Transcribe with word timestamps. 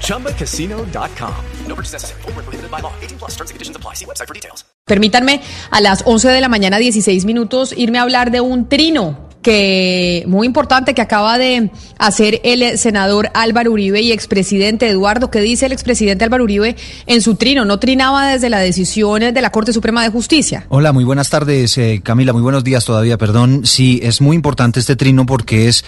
ChumbaCasino.com. 0.00 1.34
No 1.68 1.74
purchase 1.74 1.92
necessary. 1.92 2.22
Full 2.22 2.32
prohibited 2.32 2.70
by 2.70 2.80
law. 2.80 2.92
18 3.02 3.18
plus 3.18 3.32
terms 3.32 3.50
and 3.50 3.56
conditions 3.56 3.76
apply. 3.76 3.94
See 3.94 4.06
website 4.06 4.28
for 4.28 4.34
details. 4.34 4.64
Permítanme 4.86 5.40
a 5.70 5.80
las 5.80 6.02
11 6.04 6.28
de 6.28 6.40
la 6.42 6.48
mañana, 6.48 6.76
16 6.78 7.24
minutos, 7.24 7.72
irme 7.76 7.98
a 7.98 8.02
hablar 8.02 8.30
de 8.30 8.42
un 8.42 8.68
trino 8.68 9.30
que 9.44 10.24
muy 10.26 10.46
importante 10.46 10.94
que 10.94 11.02
acaba 11.02 11.38
de 11.38 11.70
hacer 11.98 12.40
el 12.42 12.78
senador 12.78 13.30
Álvaro 13.34 13.70
Uribe 13.72 14.00
y 14.00 14.10
expresidente 14.10 14.88
Eduardo. 14.88 15.30
¿Qué 15.30 15.40
dice 15.40 15.66
el 15.66 15.72
expresidente 15.72 16.24
Álvaro 16.24 16.44
Uribe 16.44 16.74
en 17.06 17.20
su 17.20 17.36
trino? 17.36 17.64
¿No 17.64 17.78
trinaba 17.78 18.32
desde 18.32 18.50
la 18.50 18.58
decisión 18.58 19.20
de 19.20 19.42
la 19.42 19.50
Corte 19.50 19.72
Suprema 19.72 20.02
de 20.02 20.08
Justicia? 20.08 20.66
Hola, 20.70 20.92
muy 20.92 21.04
buenas 21.04 21.28
tardes, 21.28 21.76
eh, 21.78 22.00
Camila. 22.02 22.32
Muy 22.32 22.40
buenos 22.42 22.64
días 22.64 22.86
todavía, 22.86 23.18
perdón. 23.18 23.66
Sí, 23.66 24.00
es 24.02 24.22
muy 24.22 24.34
importante 24.34 24.80
este 24.80 24.96
trino 24.96 25.26
porque 25.26 25.68
es 25.68 25.84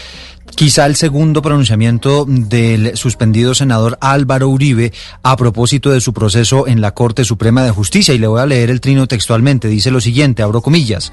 quizá 0.55 0.87
el 0.87 0.95
segundo 0.97 1.43
pronunciamiento 1.43 2.25
del 2.29 2.97
suspendido 2.97 3.55
senador 3.55 3.99
Álvaro 4.01 4.49
Uribe 4.49 4.93
a 5.23 5.37
propósito 5.37 5.91
de 5.91 6.01
su 6.01 6.13
proceso 6.13 6.67
en 6.67 6.81
la 6.81 6.93
Corte 6.93 7.25
Suprema 7.25 7.65
de 7.65 7.71
Justicia. 7.71 8.15
Y 8.15 8.19
le 8.19 8.27
voy 8.27 8.41
a 8.41 8.47
leer 8.47 8.71
el 8.71 8.81
trino 8.81 9.09
textualmente. 9.09 9.69
Dice 9.69 9.91
lo 9.91 10.01
siguiente, 10.01 10.43
abro 10.43 10.61
comillas. 10.61 11.11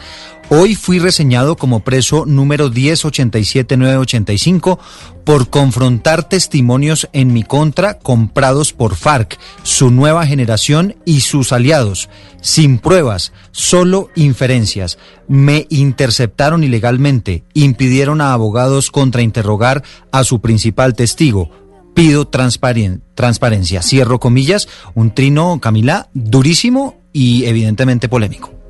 Hoy 0.50 0.76
fui 0.76 1.00
reseñado 1.00 1.56
como 1.56 1.80
preso 1.80 2.26
número 2.36 2.70
1087985 2.70 4.80
por 5.24 5.50
confrontar 5.50 6.28
testimonios 6.28 7.08
en 7.14 7.32
mi 7.34 7.44
contra 7.44 8.00
comprados 8.00 8.74
por 8.74 8.96
FARC, 8.96 9.38
su 9.64 9.92
nueva 9.92 10.26
generación 10.26 10.96
y 11.06 11.22
sus 11.22 11.54
aliados, 11.54 12.10
sin 12.42 12.80
pruebas, 12.80 13.32
solo 13.52 14.10
inferencias. 14.16 14.98
Me 15.28 15.68
interceptaron 15.70 16.64
ilegalmente, 16.64 17.44
impidieron 17.54 18.22
a 18.22 18.34
abogados 18.34 18.92
contrainterrogar 18.92 19.84
a 20.12 20.24
su 20.24 20.42
principal 20.42 20.94
testigo. 20.94 21.50
Pido 21.94 22.28
transparen 22.28 23.04
transparencia. 23.16 23.82
Cierro 23.82 24.20
comillas, 24.20 24.68
un 24.96 25.14
trino, 25.14 25.60
Camila, 25.62 26.10
durísimo 26.14 26.98
y 27.14 27.46
evidentemente 27.46 28.10
polémico. 28.10 28.63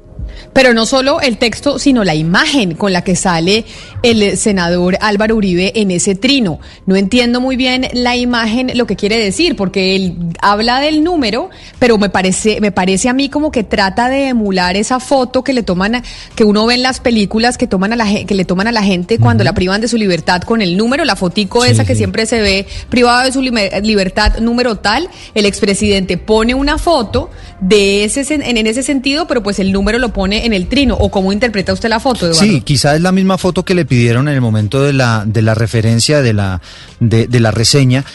Pero 0.54 0.74
no 0.74 0.86
solo 0.86 1.22
el 1.22 1.38
texto, 1.38 1.80
sino 1.80 2.04
la 2.04 2.16
imagen 2.16 2.76
con 2.76 2.94
la 2.94 3.04
que 3.04 3.16
sale 3.16 3.66
el 4.04 4.38
senador 4.38 4.98
Álvaro 5.02 5.36
Uribe 5.36 5.72
en 5.76 5.92
ese 5.92 6.16
trino. 6.16 6.60
No 6.86 6.96
entiendo 6.96 7.42
muy 7.42 7.56
bien 7.56 7.88
la 7.94 8.16
imagen, 8.16 8.72
lo 8.76 8.86
que 8.86 8.96
quiere 8.96 9.18
decir, 9.18 9.56
porque 9.56 9.96
él 9.96 10.16
habla 10.42 10.80
del 10.80 11.04
número, 11.04 11.50
pero 11.80 11.98
me 11.98 12.10
parece, 12.10 12.60
me 12.62 12.72
parece 12.72 13.10
a 13.10 13.14
mí 13.14 13.30
como 13.30 13.52
que 13.52 13.64
trata 13.64 14.10
de 14.10 14.28
emular 14.30 14.76
esa 14.76 15.00
foto 15.00 15.44
que 15.44 15.54
le 15.54 15.64
toman, 15.64 15.96
a, 15.96 16.04
que 16.36 16.44
uno 16.44 16.66
ve 16.66 16.76
en 16.76 16.84
las 16.84 17.00
películas 17.00 17.58
que 17.58 17.68
toman 17.68 17.94
a 17.94 17.96
la 17.96 18.06
que 18.26 18.36
le 18.36 18.46
toman 18.46 18.68
a 18.68 18.72
la 18.72 18.84
gente 18.84 19.18
cuando 19.20 19.44
la 19.44 19.54
privan 19.54 19.82
de 19.82 19.88
su 19.88 19.98
libertad 19.98 20.42
con 20.44 20.62
el 20.62 20.78
número, 20.78 21.06
la 21.06 21.16
fotico 21.16 21.64
Sí, 21.64 21.72
esa 21.72 21.84
que 21.86 21.94
sí. 21.94 22.00
siempre 22.00 22.26
se 22.26 22.42
ve 22.42 22.66
privado 22.90 23.24
de 23.26 23.32
su 23.32 23.42
liber- 23.42 23.82
libertad 23.84 24.38
número 24.40 24.76
tal. 24.78 25.10
El 25.34 25.46
expresidente 25.46 26.18
pone 26.18 26.54
una 26.54 26.78
foto 26.78 27.30
de 27.60 28.04
ese 28.04 28.24
en 28.34 28.68
ese 28.68 28.84
sentido, 28.84 29.28
pero 29.28 29.44
pues 29.44 29.60
el 29.60 29.72
número 29.72 29.98
lo 30.00 30.13
pone 30.14 30.46
en 30.46 30.54
el 30.54 30.68
trino. 30.68 30.96
¿O 30.96 31.10
cómo 31.10 31.34
interpreta 31.34 31.74
usted 31.74 31.90
la 31.90 32.00
foto, 32.00 32.28
Eduardo? 32.28 32.40
Sí, 32.40 32.62
quizá 32.62 32.96
es 32.96 33.02
la 33.02 33.12
misma 33.12 33.38
foto 33.38 33.66
que 33.66 33.76
le 33.76 33.86
pidieron 33.86 34.28
en 34.28 34.36
el 34.36 34.42
momento 34.42 34.82
de 34.82 34.94
la, 34.94 35.24
de 35.26 35.42
la 35.42 35.56
referencia, 35.56 36.22
de 36.22 36.34
la, 36.34 36.62
de, 37.00 37.40
la 37.40 37.52
reseña. 37.52 38.06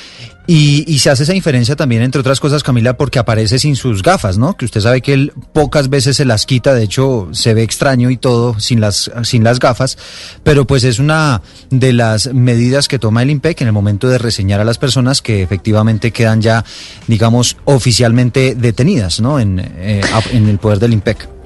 Y, 0.46 0.84
y 0.86 1.00
se 1.00 1.10
hace 1.10 1.24
esa 1.24 1.34
inferencia 1.34 1.76
también, 1.76 2.00
entre 2.00 2.22
otras 2.22 2.40
cosas, 2.40 2.62
Camila, 2.62 2.96
porque 2.96 3.18
aparece 3.18 3.58
sin 3.58 3.76
sus 3.76 4.02
gafas, 4.02 4.38
¿no? 4.38 4.56
Que 4.56 4.64
usted 4.64 4.80
sabe 4.80 5.02
que 5.02 5.12
él 5.12 5.32
pocas 5.52 5.90
veces 5.90 6.16
se 6.16 6.24
las 6.24 6.46
quita, 6.46 6.72
de 6.72 6.84
hecho 6.84 7.28
se 7.32 7.52
ve 7.52 7.62
extraño 7.62 8.08
y 8.08 8.16
todo 8.16 8.58
sin 8.58 8.80
las, 8.80 9.10
sin 9.24 9.44
las 9.44 9.58
gafas, 9.58 9.98
pero 10.44 10.66
pues 10.66 10.84
es 10.84 11.00
una 11.00 11.42
de 11.68 11.92
las 11.92 12.32
medidas 12.32 12.88
que 12.88 12.98
toma 12.98 13.22
el 13.22 13.28
IMPEC 13.28 13.60
en 13.60 13.66
el 13.66 13.74
momento 13.74 14.08
de 14.08 14.16
reseñar 14.16 14.58
a 14.58 14.64
las 14.64 14.78
personas 14.78 15.20
que 15.20 15.42
efectivamente 15.42 16.12
quedan 16.12 16.40
ya, 16.40 16.64
digamos, 17.08 17.58
oficialmente 17.66 18.54
detenidas, 18.54 19.20
¿no? 19.20 19.38
En, 19.38 19.60
eh, 19.60 20.00
en 20.32 20.48
el 20.48 20.56
poder 20.56 20.78
del 20.78 20.94
IMPEC. 20.94 21.37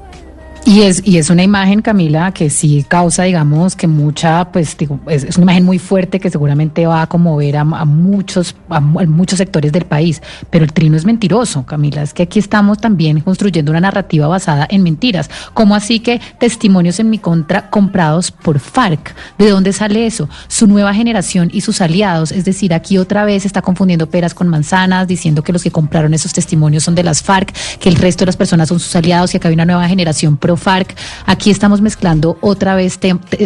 Y 0.65 0.83
es, 0.83 1.03
y 1.05 1.19
es 1.19 1.29
una 1.29 1.43
imagen, 1.43 1.83
Camila, 1.83 2.33
que 2.33 2.49
sí 2.49 2.85
causa, 2.87 3.25
digamos, 3.25 3.75
que 3.75 3.89
mucha, 3.89 4.51
pues, 4.53 4.77
digo, 4.79 5.01
es, 5.09 5.37
una 5.37 5.43
imagen 5.47 5.65
muy 5.65 5.79
fuerte 5.81 6.21
que 6.21 6.31
seguramente 6.31 6.87
va 6.87 7.03
a 7.03 7.09
conmover 7.09 7.57
a, 7.57 7.65
muchos, 7.65 8.55
a, 8.69 8.79
mu- 8.81 9.01
a 9.01 9.05
muchos 9.07 9.39
sectores 9.39 9.73
del 9.73 9.85
país. 9.87 10.23
Pero 10.51 10.65
el 10.65 10.73
trino 10.73 10.97
es 10.97 11.05
mentiroso, 11.05 11.67
Camila. 11.67 12.03
Es 12.03 12.15
que 12.15 12.23
aquí 12.23 12.39
estamos 12.39 12.79
también 12.79 13.21
construyendo 13.21 13.73
una 13.73 13.81
narrativa 13.81 14.29
basada 14.29 14.67
en 14.71 14.85
mentiras. 14.85 15.29
¿Cómo 15.53 15.75
así 15.75 15.99
que 15.99 16.21
testimonios 16.39 17.01
en 17.01 17.11
mi 17.11 17.19
contra 17.19 17.69
comprados 17.69 18.31
por 18.31 18.61
FARC? 18.61 19.15
¿De 19.39 19.51
dónde 19.51 19.73
sale 19.73 20.07
eso? 20.07 20.29
Su 20.47 20.69
nueva 20.69 20.95
generación 20.95 21.51
y 21.53 21.63
sus 21.63 21.81
aliados. 21.81 22.31
Es 22.31 22.45
decir, 22.45 22.73
aquí 22.73 22.99
otra 22.99 23.25
vez 23.25 23.45
está 23.45 23.63
confundiendo 23.63 24.09
peras 24.09 24.33
con 24.33 24.47
manzanas, 24.47 25.09
diciendo 25.09 25.43
que 25.43 25.53
los 25.53 25.65
que 25.65 25.73
compraron 25.73 26.15
esos 26.15 26.33
testimonios 26.33 26.85
son 26.85 26.95
de 26.95 27.03
las 27.03 27.21
FARC, 27.21 27.53
que 27.81 27.89
el 27.89 27.97
resto 27.97 28.21
de 28.23 28.27
las 28.27 28.37
personas 28.37 28.69
son 28.69 28.79
sus 28.79 28.95
aliados 28.95 29.35
y 29.35 29.39
acá 29.39 29.49
hay 29.49 29.55
una 29.55 29.67
nueva 29.67 29.89
generación 29.89 30.37
pro 30.37 30.52
FARC. 30.57 30.97
Aquí 31.27 31.51
estamos 31.51 31.81
mezclando 31.81 32.39
otra 32.41 32.75
vez 32.75 32.99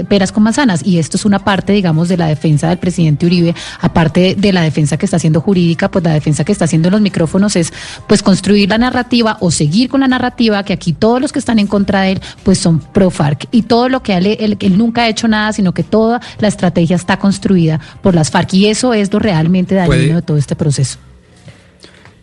peras 0.09 0.33
con 0.33 0.43
manzanas 0.43 0.81
y 0.85 0.99
esto 0.99 1.17
es 1.17 1.25
una 1.25 1.39
parte, 1.41 1.73
digamos, 1.73 2.09
de 2.09 2.17
la 2.17 2.27
defensa 2.27 2.69
del 2.69 2.79
presidente 2.79 3.27
Uribe, 3.27 3.55
aparte 3.81 4.35
de 4.39 4.53
la 4.53 4.63
defensa 4.63 4.97
que 4.97 5.07
está 5.07 5.17
haciendo 5.17 5.41
jurídica, 5.41 5.91
pues 5.91 6.05
la 6.05 6.13
defensa 6.13 6.45
que 6.45 6.53
está 6.53 6.65
haciendo 6.67 6.89
en 6.89 6.93
los 6.93 7.01
micrófonos 7.01 7.57
es 7.57 7.73
pues 8.07 8.23
construir 8.23 8.69
la 8.69 8.79
narrativa 8.79 9.37
o 9.41 9.51
seguir 9.51 9.89
con 9.89 10.01
la 10.01 10.09
narrativa 10.09 10.63
que 10.65 10.73
aquí 10.73 10.93
todos 10.93 11.21
los 11.21 11.33
que 11.33 11.39
están 11.39 11.59
en 11.59 11.67
contra 11.67 12.03
de 12.03 12.13
él 12.13 12.21
pues 12.43 12.59
son 12.59 12.79
pro 12.81 13.11
FARC 13.11 13.47
y 13.51 13.63
todo 13.63 13.89
lo 13.89 14.03
que 14.03 14.15
él, 14.17 14.27
él- 14.27 14.57
él 14.61 14.79
nunca 14.79 15.03
ha 15.03 15.09
hecho 15.09 15.29
nada, 15.29 15.53
sino 15.53 15.73
que 15.73 15.83
toda 15.83 16.21
la 16.39 16.49
estrategia 16.49 16.97
está 16.97 17.19
construida 17.19 17.81
por 18.03 18.15
las 18.15 18.31
FARC 18.31 18.55
y 18.55 18.67
eso 18.67 18.95
es 18.95 19.13
lo 19.13 19.19
realmente 19.19 19.75
dañino 19.75 20.17
de 20.17 20.23
todo 20.23 20.37
este 20.37 20.57
proceso. 20.57 20.99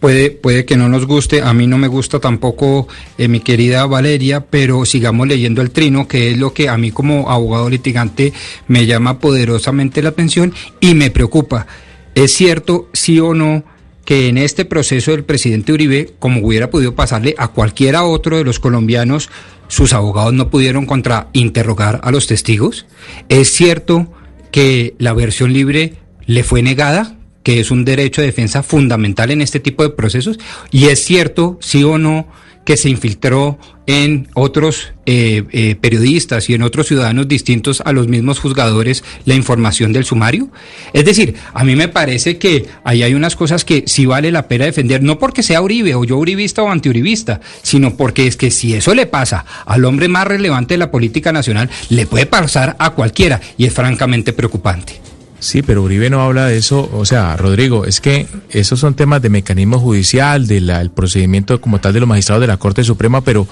Puede, 0.03 0.31
puede 0.31 0.65
que 0.65 0.75
no 0.75 0.89
nos 0.89 1.07
guste, 1.07 1.41
a 1.41 1.53
mí 1.53 1.65
no 1.65 1.77
me 1.77 1.87
gusta 1.87 2.19
tampoco 2.19 2.89
eh, 3.17 3.29
mi 3.29 3.39
querida 3.39 3.85
Valeria, 3.85 4.41
pero 4.41 4.83
sigamos 4.83 5.29
leyendo 5.29 5.61
el 5.61 5.71
trino, 5.71 6.09
que 6.09 6.31
es 6.31 6.37
lo 6.37 6.53
que 6.53 6.67
a 6.67 6.77
mí 6.77 6.91
como 6.91 7.31
abogado 7.31 7.69
litigante 7.69 8.33
me 8.67 8.85
llama 8.85 9.19
poderosamente 9.19 10.01
la 10.01 10.09
atención 10.09 10.53
y 10.81 10.93
me 10.93 11.09
preocupa. 11.09 11.67
¿Es 12.15 12.33
cierto, 12.33 12.89
sí 12.91 13.21
o 13.21 13.33
no, 13.33 13.63
que 14.03 14.27
en 14.27 14.37
este 14.37 14.65
proceso 14.65 15.11
del 15.11 15.23
presidente 15.23 15.71
Uribe, 15.71 16.15
como 16.19 16.45
hubiera 16.45 16.69
podido 16.69 16.95
pasarle 16.95 17.33
a 17.37 17.47
cualquiera 17.47 18.03
otro 18.03 18.35
de 18.35 18.43
los 18.43 18.59
colombianos, 18.59 19.29
sus 19.69 19.93
abogados 19.93 20.33
no 20.33 20.49
pudieron 20.49 20.85
contrainterrogar 20.85 22.01
a 22.03 22.11
los 22.11 22.27
testigos? 22.27 22.87
¿Es 23.29 23.53
cierto 23.53 24.11
que 24.51 24.95
la 24.99 25.13
versión 25.13 25.53
libre 25.53 25.93
le 26.25 26.43
fue 26.43 26.61
negada? 26.61 27.22
Que 27.43 27.59
es 27.59 27.71
un 27.71 27.85
derecho 27.85 28.21
de 28.21 28.27
defensa 28.27 28.63
fundamental 28.63 29.31
en 29.31 29.41
este 29.41 29.59
tipo 29.59 29.83
de 29.83 29.89
procesos. 29.89 30.39
Y 30.71 30.85
es 30.85 31.03
cierto, 31.03 31.57
sí 31.61 31.83
o 31.83 31.97
no, 31.97 32.27
que 32.65 32.77
se 32.77 32.89
infiltró 32.89 33.59
en 33.85 34.29
otros 34.33 34.93
eh, 35.05 35.43
eh, 35.51 35.75
periodistas 35.75 36.49
y 36.49 36.53
en 36.53 36.61
otros 36.61 36.87
ciudadanos 36.87 37.27
distintos 37.27 37.81
a 37.81 37.91
los 37.91 38.07
mismos 38.07 38.39
juzgadores 38.39 39.03
la 39.25 39.35
información 39.35 39.91
del 39.91 40.05
sumario. 40.05 40.49
Es 40.93 41.03
decir, 41.03 41.35
a 41.53 41.65
mí 41.65 41.75
me 41.75 41.89
parece 41.89 42.37
que 42.37 42.65
ahí 42.85 43.03
hay 43.03 43.13
unas 43.13 43.35
cosas 43.35 43.65
que 43.65 43.83
sí 43.85 44.05
vale 44.05 44.31
la 44.31 44.47
pena 44.47 44.65
defender, 44.65 45.03
no 45.03 45.19
porque 45.19 45.43
sea 45.43 45.61
Uribe 45.61 45.95
o 45.95 46.05
yo 46.05 46.17
uribista 46.17 46.63
o 46.63 46.69
antiuribista, 46.69 47.41
sino 47.61 47.97
porque 47.97 48.27
es 48.27 48.37
que 48.37 48.51
si 48.51 48.73
eso 48.73 48.93
le 48.93 49.05
pasa 49.05 49.45
al 49.65 49.83
hombre 49.83 50.07
más 50.07 50.25
relevante 50.25 50.75
de 50.75 50.79
la 50.79 50.91
política 50.91 51.33
nacional, 51.33 51.69
le 51.89 52.05
puede 52.05 52.25
pasar 52.25 52.77
a 52.79 52.91
cualquiera 52.91 53.41
y 53.57 53.65
es 53.65 53.73
francamente 53.73 54.31
preocupante. 54.31 55.12
Sí, 55.43 55.61
pero 55.61 55.83
Uribe 55.83 56.09
no 56.09 56.21
habla 56.21 56.45
de 56.45 56.55
eso. 56.55 56.89
O 56.93 57.03
sea, 57.03 57.35
Rodrigo, 57.35 57.85
es 57.85 57.99
que 57.99 58.27
esos 58.49 58.79
son 58.79 58.93
temas 58.93 59.21
de 59.21 59.27
mecanismo 59.27 59.77
judicial, 59.77 60.47
del 60.47 60.89
procedimiento 60.95 61.59
como 61.59 61.81
tal 61.81 61.91
de 61.91 61.99
los 61.99 62.07
magistrados 62.07 62.39
de 62.39 62.47
la 62.47 62.55
Corte 62.55 62.81
Suprema, 62.85 63.19
pero, 63.19 63.45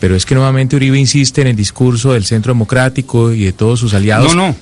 pero 0.00 0.14
es 0.14 0.26
que 0.26 0.34
nuevamente 0.34 0.76
Uribe 0.76 0.98
insiste 0.98 1.40
en 1.40 1.46
el 1.46 1.56
discurso 1.56 2.12
del 2.12 2.26
Centro 2.26 2.52
Democrático 2.52 3.32
y 3.32 3.44
de 3.44 3.52
todos 3.52 3.80
sus 3.80 3.94
aliados. 3.94 4.36
No, 4.36 4.48
no. 4.48 4.56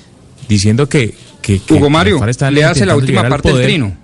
Diciendo 0.47 0.87
que. 0.87 1.13
que, 1.41 1.59
que 1.59 1.73
Hugo 1.73 1.89
Mario, 1.89 2.17
le 2.49 2.63
hace 2.63 2.85
la 2.85 2.95
última 2.95 3.27
parte 3.27 3.51
del 3.51 3.63
trino. 3.63 3.97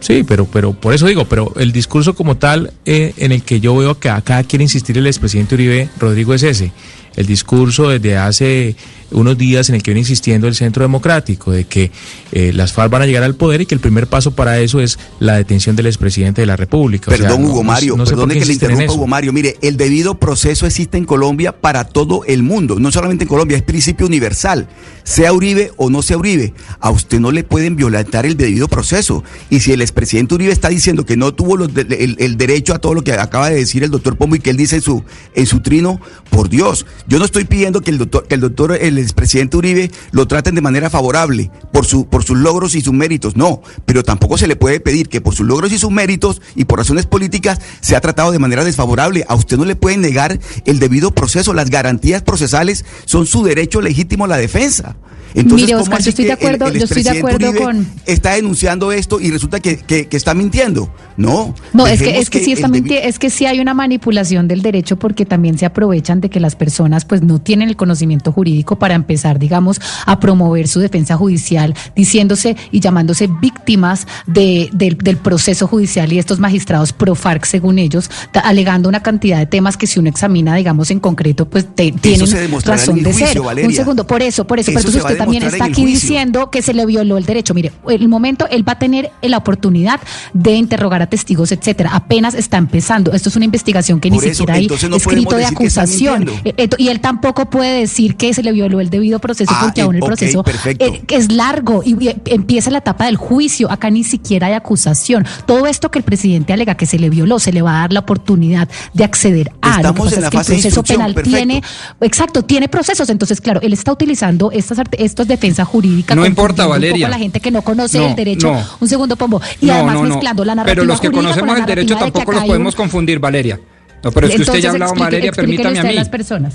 Sí, 0.00 0.24
pero, 0.26 0.46
pero 0.46 0.72
por 0.72 0.94
eso 0.94 1.06
digo, 1.06 1.26
pero 1.26 1.52
el 1.56 1.70
discurso 1.70 2.14
como 2.14 2.38
tal 2.38 2.72
eh, 2.86 3.12
en 3.18 3.32
el 3.32 3.42
que 3.42 3.60
yo 3.60 3.76
veo 3.76 3.98
que 3.98 4.08
acá 4.08 4.42
quiere 4.44 4.62
insistir 4.62 4.96
el 4.96 5.06
expresidente 5.06 5.54
Uribe, 5.54 5.90
Rodrigo, 5.98 6.32
es 6.32 6.42
ese. 6.44 6.72
El 7.16 7.26
discurso 7.26 7.88
desde 7.88 8.16
hace 8.16 8.76
unos 9.12 9.36
días 9.36 9.68
en 9.68 9.74
el 9.74 9.82
que 9.82 9.90
viene 9.90 10.00
insistiendo 10.00 10.46
el 10.46 10.54
Centro 10.54 10.82
Democrático, 10.82 11.50
de 11.50 11.64
que 11.64 11.90
eh, 12.32 12.52
las 12.52 12.72
FARC 12.72 12.90
van 12.90 13.02
a 13.02 13.06
llegar 13.06 13.22
al 13.22 13.34
poder 13.34 13.62
y 13.62 13.66
que 13.66 13.74
el 13.74 13.80
primer 13.80 14.06
paso 14.06 14.32
para 14.32 14.58
eso 14.60 14.80
es 14.80 14.98
la 15.18 15.36
detención 15.36 15.76
del 15.76 15.86
expresidente 15.86 16.42
de 16.42 16.46
la 16.46 16.56
República. 16.56 17.10
Perdón, 17.10 17.44
Hugo 17.44 17.62
Mario, 17.62 17.96
perdone 17.96 18.38
que 18.38 18.44
le 18.44 18.52
interrumpa, 18.52 18.92
Hugo 18.92 19.06
Mario. 19.06 19.32
Mire, 19.32 19.56
el 19.62 19.76
debido 19.76 20.18
proceso 20.18 20.66
existe 20.66 20.98
en 20.98 21.04
Colombia 21.04 21.52
para 21.52 21.84
todo 21.84 22.24
el 22.26 22.42
mundo, 22.42 22.78
no 22.78 22.92
solamente 22.92 23.24
en 23.24 23.28
Colombia, 23.28 23.56
es 23.56 23.62
principio 23.62 24.06
universal. 24.06 24.68
Sea 25.02 25.32
Uribe 25.32 25.72
o 25.76 25.90
no 25.90 26.02
sea 26.02 26.16
Uribe, 26.16 26.54
a 26.78 26.90
usted 26.90 27.20
no 27.20 27.32
le 27.32 27.42
pueden 27.42 27.74
violentar 27.74 28.26
el 28.26 28.36
debido 28.36 28.68
proceso. 28.68 29.24
Y 29.48 29.60
si 29.60 29.72
el 29.72 29.80
expresidente 29.80 30.34
Uribe 30.34 30.52
está 30.52 30.68
diciendo 30.68 31.04
que 31.04 31.16
no 31.16 31.34
tuvo 31.34 31.56
el, 31.64 32.36
derecho 32.36 32.74
a 32.74 32.78
todo 32.78 32.94
lo 32.94 33.02
que 33.02 33.12
acaba 33.12 33.50
de 33.50 33.56
decir 33.56 33.82
el 33.82 33.90
doctor 33.90 34.16
Pombo 34.16 34.36
y 34.36 34.40
que 34.40 34.50
él 34.50 34.56
dice 34.56 34.76
en 34.76 34.82
su, 34.82 35.02
en 35.34 35.46
su 35.46 35.60
trino, 35.60 36.00
por 36.30 36.48
Dios, 36.48 36.86
yo 37.06 37.18
no 37.18 37.24
estoy 37.24 37.44
pidiendo 37.44 37.80
que 37.80 37.90
el 37.90 37.98
doctor, 37.98 38.26
que 38.26 38.34
el 38.34 38.40
doctor, 38.40 38.72
el 38.80 38.98
expresidente 38.98 39.56
Uribe 39.56 39.90
lo 40.12 40.26
traten 40.26 40.54
de 40.54 40.60
manera 40.60 40.90
favorable 40.90 41.50
por, 41.72 41.86
su, 41.86 42.08
por 42.08 42.24
sus 42.24 42.38
logros 42.38 42.74
y 42.74 42.80
sus 42.80 42.92
méritos, 42.92 43.36
no, 43.36 43.62
pero 43.86 44.02
tampoco 44.02 44.38
se 44.38 44.46
le 44.46 44.56
puede 44.56 44.80
pedir 44.80 45.08
que 45.08 45.20
por 45.20 45.34
sus 45.34 45.46
logros 45.46 45.72
y 45.72 45.78
sus 45.78 45.90
méritos 45.90 46.40
y 46.54 46.64
por 46.64 46.78
razones 46.78 47.06
políticas 47.06 47.60
se 47.80 47.96
ha 47.96 48.00
tratado 48.00 48.32
de 48.32 48.38
manera 48.38 48.64
desfavorable. 48.64 49.24
A 49.28 49.34
usted 49.34 49.56
no 49.56 49.64
le 49.64 49.76
pueden 49.76 50.00
negar 50.00 50.38
el 50.64 50.78
debido 50.78 51.12
proceso, 51.12 51.52
las 51.52 51.70
garantías 51.70 52.22
procesales 52.22 52.84
son 53.04 53.26
su 53.26 53.42
derecho 53.42 53.80
legítimo 53.80 54.24
a 54.24 54.28
la 54.28 54.36
defensa. 54.36 54.96
Entonces, 55.34 55.68
Mire, 55.68 55.80
Oscar, 55.80 56.02
yo 56.02 56.10
estoy 56.10 56.24
de 56.24 56.32
acuerdo, 56.32 56.72
yo 56.72 56.84
estoy 56.84 57.02
de 57.02 57.10
acuerdo 57.10 57.54
con. 57.54 57.86
Está 58.06 58.34
denunciando 58.34 58.92
esto 58.92 59.20
y 59.20 59.30
resulta 59.30 59.60
que, 59.60 59.78
que, 59.78 60.08
está 60.10 60.34
mintiendo. 60.34 60.92
No. 61.16 61.54
No, 61.72 61.86
es 61.86 62.00
que, 62.00 62.18
es 62.18 62.30
que, 62.30 62.42
sí 62.42 62.52
está 62.52 62.68
mintiendo, 62.68 63.06
es 63.06 63.18
que 63.18 63.30
sí 63.30 63.46
hay 63.46 63.60
una 63.60 63.74
manipulación 63.74 64.48
del 64.48 64.62
derecho 64.62 64.98
porque 64.98 65.26
también 65.26 65.58
se 65.58 65.66
aprovechan 65.66 66.20
de 66.20 66.30
que 66.30 66.40
las 66.40 66.56
personas 66.56 67.04
pues 67.04 67.22
no 67.22 67.40
tienen 67.40 67.68
el 67.68 67.76
conocimiento 67.76 68.32
jurídico 68.32 68.78
para 68.78 68.94
empezar, 68.94 69.38
digamos, 69.38 69.80
a 70.06 70.18
promover 70.18 70.68
su 70.68 70.80
defensa 70.80 71.16
judicial, 71.16 71.74
diciéndose 71.94 72.56
y 72.70 72.80
llamándose 72.80 73.28
víctimas 73.40 74.06
de, 74.26 74.68
del 74.72 75.16
proceso 75.16 75.66
judicial 75.66 76.12
y 76.12 76.18
estos 76.18 76.38
magistrados 76.38 76.92
pro 76.92 77.14
FARC, 77.14 77.44
según 77.44 77.78
ellos, 77.78 78.10
alegando 78.32 78.88
una 78.88 79.02
cantidad 79.02 79.38
de 79.38 79.46
temas 79.46 79.76
que 79.76 79.86
si 79.86 79.98
uno 79.98 80.08
examina, 80.08 80.54
digamos, 80.56 80.90
en 80.90 81.00
concreto, 81.00 81.48
pues 81.48 81.66
tienen 81.74 82.26
razón 82.64 83.02
de 83.02 83.12
ser. 83.12 83.40
Un 83.40 83.72
segundo, 83.72 84.06
por 84.06 84.22
eso, 84.22 84.46
por 84.46 84.58
eso, 84.58 84.70
eso 84.70 84.88
usted 84.88 85.19
también 85.24 85.42
está 85.42 85.64
aquí 85.64 85.84
diciendo 85.84 86.50
que 86.50 86.62
se 86.62 86.74
le 86.74 86.86
violó 86.86 87.16
el 87.16 87.24
derecho. 87.24 87.54
Mire, 87.54 87.72
el 87.88 88.08
momento 88.08 88.46
él 88.50 88.66
va 88.66 88.72
a 88.72 88.78
tener 88.78 89.10
la 89.22 89.38
oportunidad 89.38 90.00
de 90.32 90.54
interrogar 90.54 91.02
a 91.02 91.06
testigos, 91.06 91.52
etcétera. 91.52 91.90
Apenas 91.92 92.34
está 92.34 92.56
empezando. 92.56 93.12
Esto 93.12 93.28
es 93.28 93.36
una 93.36 93.44
investigación 93.44 94.00
que 94.00 94.10
ni 94.10 94.20
siquiera 94.20 94.54
hay 94.54 94.68
escrito 94.94 95.36
de 95.36 95.44
acusación. 95.44 96.28
Eh, 96.44 96.68
y 96.78 96.88
él 96.88 97.00
tampoco 97.00 97.50
puede 97.50 97.80
decir 97.80 98.16
que 98.16 98.32
se 98.34 98.42
le 98.42 98.52
violó 98.52 98.80
el 98.80 98.90
debido 98.90 99.18
proceso 99.18 99.52
ah, 99.54 99.60
porque 99.64 99.82
aún 99.82 99.96
el 99.96 100.02
proceso 100.02 100.44
eh, 100.64 101.02
es 101.08 101.32
largo 101.32 101.82
y 101.84 101.96
empieza 102.26 102.70
la 102.70 102.78
etapa 102.78 103.06
del 103.06 103.16
juicio. 103.16 103.70
Acá 103.70 103.90
ni 103.90 104.04
siquiera 104.04 104.48
hay 104.48 104.54
acusación. 104.54 105.26
Todo 105.46 105.66
esto 105.66 105.90
que 105.90 105.98
el 105.98 106.04
presidente 106.04 106.52
alega 106.52 106.76
que 106.76 106.86
se 106.86 106.98
le 106.98 107.10
violó, 107.10 107.38
se 107.38 107.52
le 107.52 107.62
va 107.62 107.76
a 107.76 107.80
dar 107.80 107.92
la 107.92 108.00
oportunidad 108.00 108.68
de 108.94 109.04
acceder 109.04 109.52
a. 109.60 109.76
Estamos 109.76 110.12
en 110.12 110.22
la 110.22 110.30
fase 110.30 110.54
el 110.54 110.60
proceso 110.60 110.82
penal 110.82 111.14
tiene, 111.22 111.62
exacto, 112.00 112.42
tiene 112.42 112.68
procesos. 112.68 113.08
Entonces, 113.10 113.40
claro, 113.40 113.60
él 113.62 113.72
está 113.72 113.92
utilizando 113.92 114.50
estas 114.50 114.78
estos 115.10 115.28
defensa 115.28 115.64
jurídica. 115.64 116.14
No 116.14 116.24
importa, 116.24 116.66
Valeria. 116.66 117.08
la 117.08 117.18
gente 117.18 117.40
que 117.40 117.50
no 117.50 117.62
conoce 117.62 118.04
el 118.04 118.14
derecho. 118.14 118.54
Un 118.80 118.88
segundo, 118.88 119.16
Pombo. 119.16 119.40
Y 119.60 119.70
además 119.70 120.00
mezclando 120.02 120.44
la 120.44 120.54
narrativa 120.54 120.74
Pero 120.74 120.84
los 120.86 121.00
que 121.00 121.10
conocemos 121.10 121.58
el 121.58 121.66
derecho 121.66 121.96
tampoco 121.96 122.32
los 122.32 122.44
podemos 122.44 122.74
confundir, 122.74 123.18
Valeria. 123.18 123.60
No, 124.02 124.10
pero 124.12 124.26
es 124.28 124.34
que 124.36 124.42
usted 124.42 124.58
ya 124.58 124.70
ha 124.70 124.72
hablado, 124.72 124.94
Valeria, 124.94 125.30
permítame 125.30 125.78
a 125.78 125.84
mí. 125.84 125.92
las 125.92 126.08
personas 126.08 126.54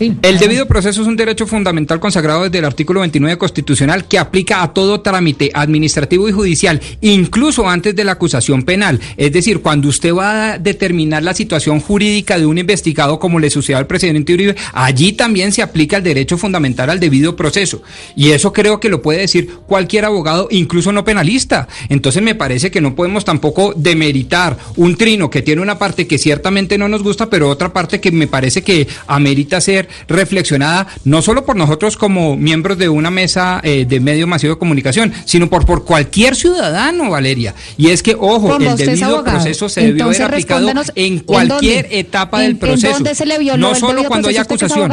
el 0.00 0.38
debido 0.38 0.66
proceso 0.66 1.02
es 1.02 1.08
un 1.08 1.16
derecho 1.16 1.46
fundamental 1.46 2.00
consagrado 2.00 2.44
desde 2.44 2.58
el 2.58 2.64
artículo 2.64 3.00
29 3.00 3.38
constitucional 3.38 4.06
que 4.06 4.18
aplica 4.18 4.62
a 4.62 4.72
todo 4.72 5.00
trámite 5.00 5.50
administrativo 5.52 6.28
y 6.28 6.32
judicial, 6.32 6.80
incluso 7.00 7.68
antes 7.68 7.94
de 7.94 8.04
la 8.04 8.12
acusación 8.12 8.62
penal. 8.62 9.00
Es 9.16 9.32
decir, 9.32 9.60
cuando 9.60 9.88
usted 9.88 10.14
va 10.14 10.52
a 10.52 10.58
determinar 10.58 11.22
la 11.22 11.34
situación 11.34 11.80
jurídica 11.80 12.38
de 12.38 12.46
un 12.46 12.58
investigado, 12.58 13.18
como 13.18 13.38
le 13.38 13.50
sucedió 13.50 13.78
al 13.78 13.86
presidente 13.86 14.32
Uribe, 14.34 14.56
allí 14.72 15.12
también 15.12 15.52
se 15.52 15.62
aplica 15.62 15.98
el 15.98 16.02
derecho 16.02 16.38
fundamental 16.38 16.90
al 16.90 17.00
debido 17.00 17.36
proceso. 17.36 17.82
Y 18.16 18.30
eso 18.30 18.52
creo 18.52 18.80
que 18.80 18.88
lo 18.88 19.02
puede 19.02 19.20
decir 19.20 19.50
cualquier 19.66 20.04
abogado, 20.04 20.48
incluso 20.50 20.92
no 20.92 21.04
penalista. 21.04 21.68
Entonces 21.88 22.22
me 22.22 22.34
parece 22.34 22.70
que 22.70 22.80
no 22.80 22.94
podemos 22.94 23.24
tampoco 23.24 23.74
demeritar 23.76 24.56
un 24.76 24.96
trino 24.96 25.30
que 25.30 25.42
tiene 25.42 25.62
una 25.62 25.78
parte 25.78 26.06
que 26.06 26.18
ciertamente 26.18 26.78
no 26.78 26.88
nos 26.88 27.02
gusta, 27.02 27.28
pero 27.28 27.48
otra 27.48 27.72
parte 27.72 28.00
que 28.00 28.10
me 28.10 28.26
parece 28.26 28.62
que 28.62 28.88
amerita 29.06 29.60
ser 29.60 29.81
reflexionada 30.08 30.86
no 31.04 31.22
solo 31.22 31.44
por 31.44 31.56
nosotros 31.56 31.96
como 31.96 32.36
miembros 32.36 32.78
de 32.78 32.88
una 32.88 33.10
mesa 33.10 33.60
eh, 33.62 33.84
de 33.86 34.00
medio 34.00 34.26
masivo 34.26 34.54
de 34.54 34.58
comunicación, 34.58 35.12
sino 35.24 35.48
por, 35.48 35.66
por 35.66 35.84
cualquier 35.84 36.36
ciudadano, 36.36 37.10
Valeria. 37.10 37.54
Y 37.76 37.88
es 37.88 38.02
que, 38.02 38.14
ojo, 38.18 38.56
el 38.56 38.76
debido 38.76 39.24
proceso 39.24 39.68
se 39.68 39.82
debió 39.82 40.04
haber 40.04 40.22
aplicado 40.22 40.70
en 40.94 41.18
cualquier 41.20 41.88
etapa 41.90 42.40
del 42.40 42.56
proceso. 42.56 42.88
¿En 42.88 42.92
dónde 42.94 43.14
se 43.14 43.26
le 43.26 43.38
violó 43.38 43.68
no 43.68 43.74
solo 43.74 44.04
cuando 44.04 44.28
hay 44.28 44.36
acusación. 44.36 44.92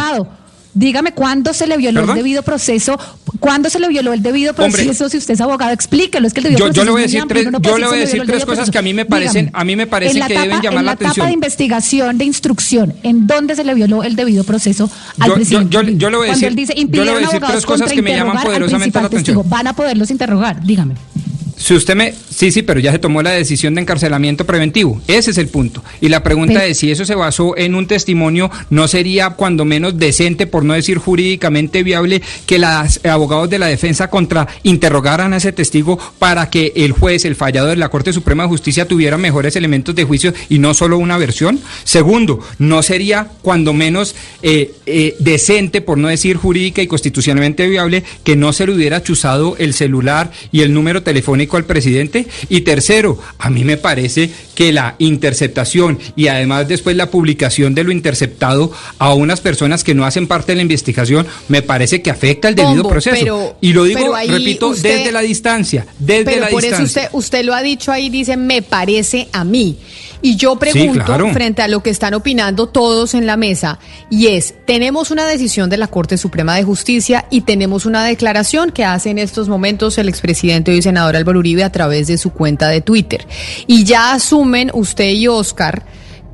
Dígame 0.73 1.13
cuándo 1.13 1.53
se 1.53 1.65
le 1.65 1.77
violó 1.77 2.01
el 2.01 2.15
debido 2.15 2.43
proceso, 2.43 2.99
cuándo 3.39 3.69
se 3.69 3.79
le 3.79 3.87
violó 3.87 4.13
el 4.13 4.21
debido 4.21 4.53
proceso, 4.53 5.09
si 5.09 5.17
usted 5.17 5.33
es 5.33 5.41
abogado, 5.41 5.71
explíquelo, 5.71 6.27
es 6.27 6.33
que 6.33 6.41
el 6.41 6.43
debido 6.43 6.59
yo, 6.59 6.65
proceso 6.65 6.81
yo 6.81 6.85
le 6.85 6.91
voy 6.91 7.01
a 7.01 7.05
decir 7.05 7.23
tres, 7.27 7.47
yo 7.61 7.77
le 7.77 7.87
voy 7.87 7.97
a 7.97 8.01
decir 8.01 8.23
tres 8.25 8.45
cosas 8.45 8.69
que 8.69 8.77
a 8.77 8.81
mí 8.81 8.93
me 8.93 9.05
parecen, 9.05 9.49
a 9.53 9.63
mí 9.63 9.75
me 9.75 9.87
parece 9.87 10.19
que 10.19 10.39
deben 10.39 10.61
llamar 10.61 10.83
la, 10.83 10.91
atención. 10.91 10.99
En 10.99 11.03
la 11.03 11.11
etapa 11.11 11.25
de 11.25 11.33
investigación, 11.33 12.17
de 12.19 12.25
instrucción, 12.25 12.93
¿en 13.01 13.25
dónde 13.25 13.55
se 13.55 13.63
le 13.63 13.73
violó 13.73 14.03
el 14.03 14.15
debido 14.15 14.43
proceso 14.43 14.89
al 15.19 15.29
yo, 15.29 15.35
presidente? 15.35 15.69
Yo, 15.71 15.81
yo, 15.81 16.09
le 16.11 16.17
voy 16.17 16.27
a 16.29 16.31
decir, 16.33 16.55
yo 16.89 17.03
le 17.03 17.11
voy 17.11 17.23
a 17.23 17.25
decir 17.25 17.41
tres 17.47 17.65
cosas 17.65 17.91
que 17.91 18.01
me 18.01 18.15
llaman 18.15 18.43
poderosamente 18.43 18.99
la 18.99 19.07
atención. 19.07 19.41
Van 19.49 19.67
a 19.67 19.73
poderlos 19.73 20.11
interrogar, 20.11 20.63
dígame. 20.63 20.95
Si 21.59 21.73
usted 21.73 21.93
me... 21.93 22.13
Sí, 22.29 22.51
sí, 22.51 22.61
pero 22.61 22.79
ya 22.79 22.93
se 22.93 22.99
tomó 22.99 23.21
la 23.21 23.31
decisión 23.31 23.75
de 23.75 23.81
encarcelamiento 23.81 24.45
preventivo. 24.45 25.01
Ese 25.07 25.31
es 25.31 25.37
el 25.37 25.49
punto. 25.49 25.83
Y 25.99 26.07
la 26.07 26.23
pregunta 26.23 26.65
es 26.65 26.79
si 26.79 26.89
eso 26.89 27.03
se 27.03 27.15
basó 27.15 27.57
en 27.57 27.75
un 27.75 27.85
testimonio, 27.85 28.49
¿no 28.69 28.87
sería 28.87 29.31
cuando 29.31 29.65
menos 29.65 29.97
decente, 29.97 30.47
por 30.47 30.63
no 30.63 30.73
decir 30.73 30.99
jurídicamente 30.99 31.83
viable, 31.83 32.21
que 32.45 32.59
los 32.59 33.05
abogados 33.05 33.49
de 33.49 33.59
la 33.59 33.67
defensa 33.67 34.09
contra 34.09 34.47
interrogaran 34.63 35.33
a 35.33 35.37
ese 35.37 35.51
testigo 35.51 35.99
para 36.17 36.49
que 36.49 36.71
el 36.77 36.93
juez, 36.93 37.25
el 37.25 37.35
fallado 37.35 37.67
de 37.67 37.75
la 37.75 37.89
Corte 37.89 38.13
Suprema 38.13 38.43
de 38.43 38.49
Justicia, 38.49 38.87
tuviera 38.87 39.17
mejores 39.17 39.57
elementos 39.57 39.93
de 39.95 40.05
juicio 40.05 40.33
y 40.47 40.59
no 40.59 40.73
solo 40.73 40.97
una 40.97 41.17
versión? 41.17 41.59
Segundo, 41.83 42.39
¿no 42.57 42.81
sería 42.83 43.27
cuando 43.41 43.73
menos 43.73 44.15
eh, 44.43 44.75
eh, 44.85 45.17
decente, 45.19 45.81
por 45.81 45.97
no 45.97 46.07
decir 46.07 46.37
jurídica 46.37 46.81
y 46.81 46.87
constitucionalmente 46.87 47.67
viable, 47.67 48.05
que 48.23 48.37
no 48.37 48.53
se 48.53 48.65
le 48.65 48.75
hubiera 48.75 49.03
chuzado 49.03 49.57
el 49.57 49.73
celular 49.73 50.31
y 50.53 50.61
el 50.61 50.73
número 50.73 51.03
telefónico 51.03 51.48
al 51.57 51.65
presidente. 51.65 52.27
Y 52.49 52.61
tercero, 52.61 53.19
a 53.37 53.49
mí 53.49 53.63
me 53.63 53.77
parece 53.77 54.29
que 54.55 54.71
la 54.71 54.95
interceptación 54.99 55.99
y 56.15 56.27
además 56.27 56.67
después 56.67 56.95
la 56.95 57.09
publicación 57.09 57.75
de 57.75 57.83
lo 57.83 57.91
interceptado 57.91 58.71
a 58.97 59.13
unas 59.13 59.41
personas 59.41 59.83
que 59.83 59.95
no 59.95 60.05
hacen 60.05 60.27
parte 60.27 60.51
de 60.51 60.57
la 60.57 60.61
investigación, 60.61 61.27
me 61.47 61.61
parece 61.61 62.01
que 62.01 62.11
afecta 62.11 62.49
el 62.49 62.55
debido 62.55 62.87
proceso. 62.87 63.55
y 63.61 63.73
lo 63.73 63.83
digo, 63.83 64.15
repito, 64.27 64.73
desde 64.73 65.11
la 65.11 65.21
distancia, 65.21 65.85
desde 65.97 66.39
la 66.39 66.49
por 66.49 66.63
eso 66.63 66.83
usted, 66.83 67.09
usted 67.13 67.43
lo 67.43 67.53
ha 67.53 67.61
dicho 67.61 67.91
ahí, 67.91 68.09
dice, 68.09 68.37
me 68.37 68.61
parece 68.61 69.27
a 69.31 69.43
mí. 69.43 69.77
Y 70.21 70.35
yo 70.35 70.57
pregunto, 70.57 71.29
frente 71.31 71.61
a 71.61 71.67
lo 71.67 71.81
que 71.81 71.89
están 71.89 72.13
opinando 72.13 72.67
todos 72.67 73.13
en 73.13 73.25
la 73.25 73.37
mesa, 73.37 73.79
y 74.09 74.27
es, 74.27 74.53
tenemos 74.65 75.11
una 75.11 75.25
decisión 75.25 75.69
de 75.69 75.77
la 75.77 75.87
Corte 75.87 76.17
Suprema 76.17 76.55
de 76.55 76.63
Justicia 76.63 77.25
y 77.29 77.41
tenemos 77.41 77.85
una 77.85 78.03
declaración 78.03 78.71
que 78.71 78.83
hace 78.83 79.11
en 79.11 79.17
estos 79.17 79.47
momentos 79.47 79.97
el 79.97 80.09
expresidente 80.09 80.73
y 80.73 80.81
senador 80.81 81.15
Álvaro 81.15 81.39
Uribe 81.39 81.63
a 81.63 81.71
través 81.71 82.07
de 82.07 82.17
su 82.17 82.31
cuenta 82.31 82.67
de 82.67 82.81
Twitter. 82.81 83.25
Y 83.65 83.85
ya 83.85 84.13
asumen 84.13 84.71
usted 84.73 85.11
y 85.11 85.27
Oscar 85.27 85.85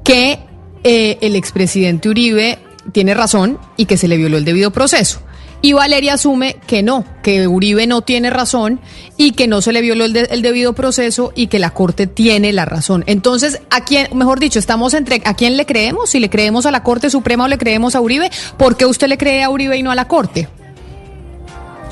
que 0.04 0.40
eh, 0.84 1.18
el 1.22 1.36
expresidente 1.36 2.10
Uribe 2.10 2.60
tiene 2.92 3.14
razón 3.14 3.60
y 3.78 3.86
que 3.86 3.98
se 3.98 4.08
le 4.08 4.18
violó 4.18 4.38
el 4.38 4.46
debido 4.46 4.72
proceso. 4.72 5.22
Y 5.66 5.74
Valeria 5.74 6.14
asume 6.14 6.58
que 6.68 6.84
no, 6.84 7.04
que 7.24 7.48
Uribe 7.48 7.88
no 7.88 8.04
tiene 8.04 8.30
razón 8.30 8.80
y 9.18 9.32
que 9.32 9.48
no 9.48 9.64
se 9.64 9.74
le 9.74 9.82
violó 9.82 10.06
el, 10.06 10.14
debido 10.44 10.74
proceso 10.74 11.34
y 11.36 11.48
que 11.48 11.58
la 11.58 11.72
Corte 11.72 12.06
tiene 12.06 12.54
la 12.54 12.66
razón. 12.66 13.04
Entonces, 13.08 13.62
¿a 13.72 13.84
quién, 13.84 14.16
mejor 14.16 14.40
dicho, 14.40 14.60
estamos 14.60 14.94
entre 14.94 15.24
a 15.26 15.34
quién 15.34 15.58
le 15.58 15.66
creemos? 15.66 16.12
Si 16.12 16.20
le 16.20 16.30
creemos 16.30 16.68
a 16.68 16.72
la 16.72 16.84
Corte 16.84 17.10
Suprema 17.10 17.46
o 17.46 17.48
le 17.48 17.58
creemos 17.58 17.96
a 17.96 18.02
Uribe, 18.02 18.30
¿por 18.60 18.78
qué 18.78 18.86
usted 18.86 19.08
le 19.08 19.18
cree 19.18 19.42
a 19.42 19.50
Uribe 19.50 19.76
y 19.76 19.82
no 19.82 19.90
a 19.90 19.96
la 19.96 20.08
Corte? 20.08 20.48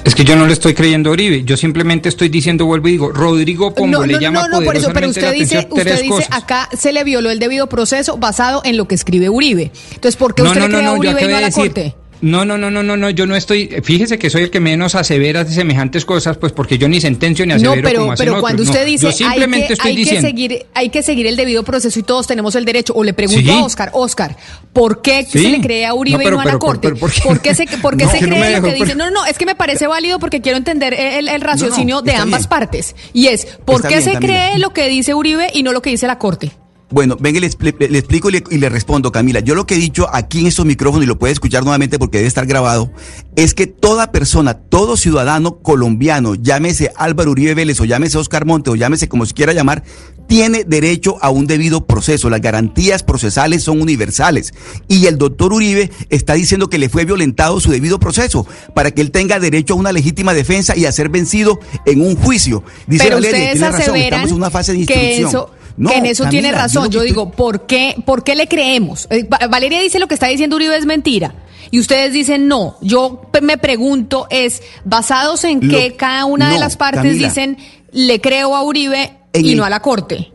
Es 0.03 0.13
que 0.13 0.23
yo 0.23 0.35
no 0.35 0.45
le 0.45 0.53
estoy 0.53 0.75
creyendo 0.75 1.09
a 1.09 1.13
Uribe, 1.13 1.43
yo 1.43 1.57
simplemente 1.57 2.09
estoy 2.09 2.29
diciendo, 2.29 2.67
vuelvo 2.67 2.89
y 2.89 2.91
digo, 2.91 3.11
Rodrigo 3.11 3.73
Pombo 3.73 4.05
le 4.05 4.19
llama 4.19 4.49
no, 4.49 4.59
no, 4.59 4.65
por 4.65 4.75
eso, 4.75 4.91
pero 4.93 5.09
usted 5.09 5.33
dice, 5.33 5.67
usted 5.71 5.99
dice 5.99 6.27
acá 6.29 6.69
se 6.77 6.91
le 6.91 7.03
violó 7.03 7.31
el 7.31 7.39
debido 7.39 7.67
proceso 7.69 8.17
basado 8.17 8.61
en 8.65 8.77
lo 8.77 8.87
que 8.87 8.93
escribe 8.93 9.29
Uribe. 9.29 9.71
Entonces, 9.95 10.15
¿por 10.15 10.35
qué 10.35 10.43
usted 10.43 10.61
le 10.61 10.67
cree 10.67 10.85
a 10.85 10.93
Uribe 10.93 11.23
y 11.23 11.27
no 11.27 11.37
a 11.37 11.41
la 11.41 11.49
Corte? 11.49 11.95
No, 12.23 12.45
no, 12.45 12.57
no, 12.57 12.71
no, 12.71 12.83
no, 12.83 12.95
no, 12.95 13.09
yo 13.09 13.25
no 13.27 13.35
estoy, 13.35 13.67
fíjese 13.83 14.17
que 14.17 14.29
soy 14.29 14.43
el 14.43 14.49
que 14.49 14.61
menos 14.61 14.95
asevera 14.95 15.43
de 15.43 15.51
semejantes 15.51 16.05
cosas, 16.05 16.37
pues 16.37 16.53
porque 16.53 16.77
yo 16.77 16.87
ni 16.87 17.01
sentencio 17.01 17.45
ni 17.45 17.51
asevero 17.51 17.81
no, 17.81 17.87
pero, 17.89 17.99
como 17.99 18.13
pero 18.15 18.39
cuando 18.39 18.63
usted 18.63 18.85
dice, 18.85 19.07
yo 19.07 19.11
simplemente 19.11 19.63
hay, 19.63 19.67
que, 19.67 19.73
estoy 19.73 19.89
hay 19.91 19.95
diciendo. 19.97 20.21
que 20.21 20.27
seguir, 20.31 20.65
hay 20.73 20.89
que 20.89 21.03
seguir 21.03 21.27
el 21.27 21.35
debido 21.35 21.63
proceso 21.63 21.99
y 21.99 22.03
todos 22.03 22.25
tenemos 22.25 22.55
el 22.55 22.63
derecho. 22.63 22.93
O 22.95 23.03
le 23.03 23.13
pregunto 23.13 23.41
Sí. 23.41 23.49
a 23.49 23.65
Oscar, 23.65 23.89
Oscar, 23.91 24.37
¿por 24.71 25.01
qué 25.01 25.25
Sí. 25.29 25.39
se 25.43 25.49
le 25.49 25.59
cree 25.59 25.85
a 25.85 25.93
Uribe 25.93 26.17
No, 26.19 26.23
pero- 26.23 26.35
y 26.35 26.37
no 26.37 26.41
a 26.41 26.45
la 26.45 26.59
Corte? 26.59 26.93
¿por 26.95 27.11
qué? 27.11 27.21
¿Por 27.21 27.41
qué 27.41 27.55
se, 27.55 27.65
por 27.81 27.97
qué 27.97 28.05
No, 28.05 28.11
se 28.11 28.21
no 28.21 28.27
cree 28.37 28.55
lo 28.57 28.63
que 28.63 28.73
dice? 28.73 28.95
No, 28.95 29.05
no, 29.05 29.11
no, 29.11 29.25
es 29.25 29.37
que 29.37 29.45
me 29.45 29.55
parece 29.55 29.87
válido 29.87 30.17
porque 30.19 30.39
quiero 30.39 30.57
entender 30.57 30.93
el, 30.93 31.27
el 31.27 31.41
raciocinio 31.41 31.95
No, 31.97 32.01
no, 32.03 32.05
de 32.09 32.15
ambas 32.15 32.43
bien. 32.43 32.49
partes. 32.49 32.95
Y 33.11 33.27
es, 33.27 33.45
¿por 33.65 33.75
Está 33.77 33.89
qué 33.89 33.97
bien, 33.97 34.11
se 34.13 34.17
cree 34.19 34.57
lo 34.59 34.69
que 34.71 34.87
dice 34.87 35.13
Uribe 35.13 35.49
y 35.53 35.63
no 35.63 35.73
lo 35.73 35.81
que 35.81 35.89
dice 35.89 36.07
la 36.07 36.17
Corte? 36.19 36.53
Bueno, 36.89 37.17
venga, 37.19 37.39
le, 37.39 37.49
le- 37.49 37.89
le 37.89 37.97
explico 37.97 38.29
y 38.29 38.33
le, 38.33 38.43
y 38.51 38.57
le 38.59 38.69
respondo, 38.69 39.11
Camila. 39.11 39.39
Yo 39.39 39.55
lo 39.55 39.65
que 39.65 39.73
he 39.73 39.79
dicho 39.79 40.07
aquí 40.13 40.41
en 40.41 40.47
estos 40.47 40.65
micrófonos, 40.65 41.03
y 41.03 41.07
lo 41.07 41.17
puede 41.17 41.33
escuchar 41.33 41.63
nuevamente 41.63 41.97
porque 41.97 42.17
debe 42.19 42.27
estar 42.27 42.45
grabado, 42.45 42.91
es 43.35 43.55
que 43.55 43.65
toda 43.65 44.11
persona, 44.11 44.53
todo 44.53 44.95
ciudadano 44.95 45.57
colombiano, 45.59 46.35
llámese 46.35 46.91
Álvaro 46.95 47.31
Uribe 47.31 47.55
Vélez 47.55 47.79
o 47.79 47.85
llámese 47.85 48.19
Oscar 48.19 48.45
Monte 48.45 48.69
o 48.69 48.75
llámese 48.75 49.09
como 49.09 49.25
se 49.25 49.33
quiera 49.33 49.53
llamar, 49.53 49.83
tiene 50.27 50.65
derecho 50.65 51.17
a 51.21 51.31
un 51.31 51.47
debido 51.47 51.87
proceso. 51.87 52.29
Las 52.29 52.41
garantías 52.41 53.01
procesales 53.01 53.63
son 53.63 53.81
universales. 53.81 54.53
Y 54.87 55.07
el 55.07 55.17
doctor 55.17 55.51
Uribe 55.51 55.89
está 56.09 56.35
diciendo 56.35 56.69
que 56.69 56.77
le 56.77 56.89
fue 56.89 57.05
violentado 57.05 57.59
su 57.59 57.71
debido 57.71 57.99
proceso 57.99 58.45
para 58.75 58.91
que 58.91 59.01
él 59.01 59.09
tenga 59.09 59.39
derecho 59.39 59.73
a 59.73 59.77
una 59.77 59.91
legítima 59.91 60.35
defensa 60.35 60.77
y 60.77 60.85
a 60.85 60.91
ser 60.91 61.09
vencido 61.09 61.59
en 61.87 62.01
un 62.01 62.15
juicio. 62.15 62.63
Dice 62.85 63.05
Pero 63.05 63.15
Valeria, 63.15 63.51
tiene 63.53 63.71
razón, 63.71 63.95
estamos 63.95 64.29
en 64.29 64.35
una 64.37 64.51
fase 64.51 64.73
de 64.73 64.85
que 64.85 64.93
instrucción. 65.15 65.29
eso, 65.29 65.51
No, 65.77 65.89
que 65.89 65.97
en 65.97 66.05
eso 66.05 66.25
tiene 66.27 66.51
razón. 66.51 66.89
Yo, 66.89 67.01
digo, 67.01 67.31
¿por 67.31 67.65
qué, 67.65 67.95
¿por 68.05 68.23
qué 68.23 68.35
le 68.35 68.47
creemos? 68.47 69.07
Eh, 69.09 69.23
Va- 69.23 69.47
Valeria 69.47 69.79
dice 69.81 69.99
lo 69.99 70.07
que 70.07 70.13
está 70.13 70.27
diciendo 70.27 70.55
Uribe 70.55 70.77
es 70.77 70.85
mentira. 70.85 71.33
Y 71.71 71.79
ustedes 71.79 72.13
dicen 72.13 72.47
no. 72.47 72.77
Yo 72.81 73.21
me 73.41 73.57
pregunto 73.57 74.27
es, 74.29 74.61
basados 74.85 75.43
en 75.45 75.67
Lo- 75.67 75.77
que 75.77 75.95
cada 75.95 76.25
una 76.25 76.51
de 76.51 76.59
las 76.59 76.77
partes 76.77 77.01
Camila. 77.03 77.27
dicen, 77.27 77.57
le 77.91 78.21
creo 78.21 78.55
a 78.55 78.61
Uribe 78.63 79.13
y 79.33 79.51
el- 79.51 79.57
no 79.57 79.65
a 79.65 79.69
la 79.69 79.79
Corte. 79.81 80.32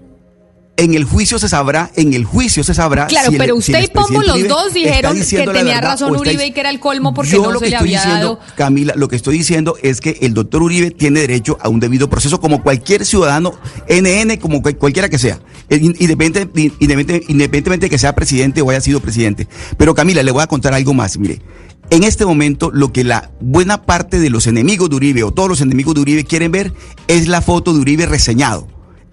En 0.79 0.95
el 0.95 1.03
juicio 1.05 1.39
se 1.41 1.49
sabrá, 1.49 1.91
en 1.97 2.15
el 2.15 2.25
juicio 2.25 2.63
se 2.63 2.73
sabrá. 2.73 3.09
Claro, 3.09 3.29
si 3.31 3.35
el- 3.35 3.39
pero 3.41 3.57
usted 3.57 3.83
y 3.83 3.89
Pombo 3.89 4.23
los 4.23 4.47
dos 4.49 4.73
dijeron 4.73 5.19
que 5.19 5.25
tenía 5.45 5.75
verdad 5.75 5.83
razón 5.83 6.17
Uribe 6.17 6.47
y 6.47 6.53
que 6.53 6.61
era 6.61 6.71
el 6.71 6.79
colmo 6.79 7.13
porque 7.13 7.33
Yo 7.33 7.43
no 7.43 7.51
lo 7.53 7.59
se 7.59 7.65
que 7.65 7.71
le 7.73 7.77
estoy 7.77 7.89
había 7.97 8.01
diciendo, 8.05 8.39
dado. 8.41 8.55
Camila, 8.57 8.93
lo 8.97 9.09
que 9.09 9.17
estoy 9.17 9.37
diciendo 9.37 9.75
es 9.83 10.01
que 10.01 10.19
el 10.21 10.35
doctor 10.35 10.63
Uribe 10.63 10.93
tiene 10.93 11.19
derecho 11.21 11.59
a 11.61 11.69
un 11.69 11.81
debido 11.81 12.09
proceso 12.09 12.41
como 12.41 12.63
cualquier 12.63 13.05
ciudadano, 13.05 13.55
NN, 13.89 14.39
como 14.39 14.63
cual- 14.63 14.77
cualquiera 14.79 15.09
que 15.09 15.19
sea, 15.19 15.41
eh, 15.69 15.79
in- 15.83 15.97
independente- 15.99 16.73
independente- 16.79 17.25
independientemente 17.29 17.87
de 17.87 17.91
que 17.91 17.99
sea 17.99 18.15
presidente 18.15 18.63
o 18.63 18.71
haya 18.71 18.81
sido 18.81 19.01
presidente. 19.01 19.49
Pero 19.77 19.97
Camila, 19.97 20.23
le 20.23 20.31
voy 20.31 20.43
a 20.43 20.47
contar 20.47 20.75
algo 20.75 20.95
más, 20.95 21.19
mire. 21.19 21.43
En 21.91 22.05
este 22.05 22.25
momento, 22.25 22.71
lo 22.73 22.93
que 22.93 23.03
la 23.03 23.33
buena 23.41 23.83
parte 23.83 24.21
de 24.21 24.31
los 24.31 24.47
enemigos 24.47 24.91
de 24.91 24.95
Uribe 24.97 25.25
o 25.25 25.33
todos 25.33 25.49
los 25.49 25.61
enemigos 25.61 25.97
de 25.97 26.03
Uribe 26.03 26.25
quieren 26.25 26.53
ver 26.53 26.73
es 27.09 27.27
la 27.27 27.41
foto 27.43 27.73
de 27.75 27.81
Uribe 27.81 28.07
reseñado. 28.07 28.69